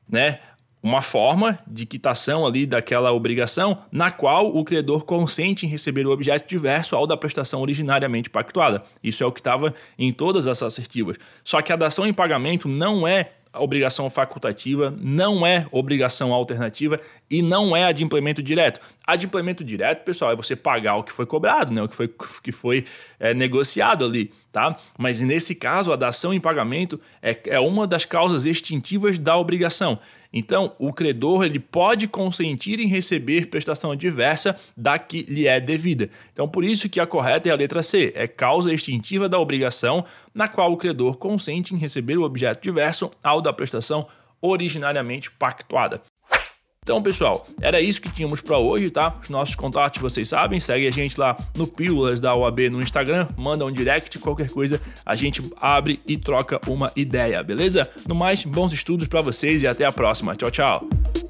né, 0.08 0.40
uma 0.84 1.02
forma 1.02 1.58
de 1.66 1.86
quitação 1.86 2.46
ali 2.46 2.66
daquela 2.66 3.14
obrigação 3.14 3.78
na 3.90 4.12
qual 4.12 4.54
o 4.54 4.66
credor 4.66 5.06
consente 5.06 5.66
em 5.66 5.70
receber 5.70 6.06
o 6.06 6.12
objeto 6.12 6.46
diverso 6.46 6.94
ao 6.94 7.08
da 7.08 7.16
prestação 7.16 7.62
originariamente 7.62 8.30
pactuada. 8.30 8.84
Isso 9.02 9.24
é 9.24 9.26
o 9.26 9.32
que 9.32 9.40
estava 9.40 9.74
em 9.98 10.12
todas 10.12 10.46
as 10.46 10.62
assertivas. 10.62 11.18
Só 11.42 11.62
que 11.62 11.72
a 11.72 11.78
dação 11.78 12.06
em 12.06 12.14
pagamento 12.14 12.68
não 12.68 13.08
é 13.08 13.32
obrigação 13.56 14.10
facultativa, 14.10 14.94
não 15.00 15.46
é 15.46 15.68
obrigação 15.72 16.34
alternativa 16.34 17.00
e 17.30 17.42
não 17.42 17.76
é 17.76 17.86
a 17.86 17.92
de 17.92 18.04
implemento 18.04 18.42
direto. 18.42 18.80
A 19.06 19.16
de 19.18 19.26
implemento 19.26 19.64
direto, 19.64 20.04
pessoal, 20.04 20.32
é 20.32 20.36
você 20.36 20.56
pagar 20.56 20.96
o 20.96 21.04
que 21.04 21.12
foi 21.12 21.26
cobrado, 21.26 21.74
né? 21.74 21.82
o 21.82 21.90
que 21.90 21.96
foi, 21.96 22.10
que 22.42 22.52
foi 22.54 22.86
é, 23.20 23.34
negociado 23.34 24.06
ali, 24.06 24.32
tá? 24.52 24.78
Mas 24.98 25.20
nesse 25.20 25.56
caso, 25.56 25.92
a 25.92 25.98
dação 25.98 26.34
em 26.34 26.40
pagamento 26.40 27.00
é, 27.22 27.38
é 27.48 27.60
uma 27.60 27.86
das 27.86 28.06
causas 28.06 28.46
extintivas 28.46 29.20
da 29.20 29.36
obrigação. 29.38 30.00
Então, 30.32 30.74
o 30.80 30.92
credor 30.92 31.44
ele 31.44 31.60
pode 31.60 32.08
consentir 32.08 32.80
em 32.80 32.88
receber 32.88 33.48
prestação 33.48 33.96
diversa 33.96 34.58
da 34.76 34.98
que 34.98 35.24
lhe 35.24 35.48
é 35.48 35.60
devida. 35.60 36.10
Então, 36.32 36.48
por 36.48 36.64
isso 36.64 36.90
que 36.90 37.00
a 37.00 37.06
correta 37.06 37.50
é 37.50 37.52
a 37.52 37.56
letra 37.56 37.84
C, 37.84 38.12
é 38.16 38.26
causa 38.26 38.74
extintiva 38.74 39.28
da 39.28 39.38
obrigação 39.38 40.04
na 40.34 40.48
qual 40.48 40.72
o 40.72 40.78
credor 40.78 41.18
consente 41.18 41.76
em 41.76 41.78
receber 41.78 42.18
o 42.18 42.24
objeto 42.24 42.64
diverso 42.64 43.12
ao 43.22 43.42
da 43.42 43.54
prestação 43.54 44.08
originariamente 44.42 45.30
pactuada. 45.30 46.02
Então, 46.84 47.02
pessoal, 47.02 47.48
era 47.62 47.80
isso 47.80 48.02
que 48.02 48.12
tínhamos 48.12 48.42
para 48.42 48.58
hoje, 48.58 48.90
tá? 48.90 49.16
Os 49.24 49.30
nossos 49.30 49.56
contatos 49.56 50.02
vocês 50.02 50.28
sabem, 50.28 50.60
segue 50.60 50.86
a 50.86 50.92
gente 50.92 51.18
lá 51.18 51.38
no 51.56 51.66
Pílulas 51.66 52.20
da 52.20 52.36
OAB 52.36 52.70
no 52.70 52.82
Instagram, 52.82 53.28
manda 53.38 53.66
um 53.66 53.72
direct, 53.72 54.20
qualquer 54.20 54.50
coisa, 54.50 54.82
a 55.06 55.16
gente 55.16 55.42
abre 55.62 56.02
e 56.06 56.18
troca 56.18 56.60
uma 56.68 56.92
ideia, 56.96 57.42
beleza? 57.42 57.90
No 58.06 58.14
mais, 58.14 58.44
bons 58.44 58.74
estudos 58.74 59.08
para 59.08 59.22
vocês 59.22 59.64
e 59.64 59.68
até 59.68 59.86
a 59.86 59.92
próxima. 59.94 60.36
Tchau, 60.36 60.52
tchau. 60.52 61.23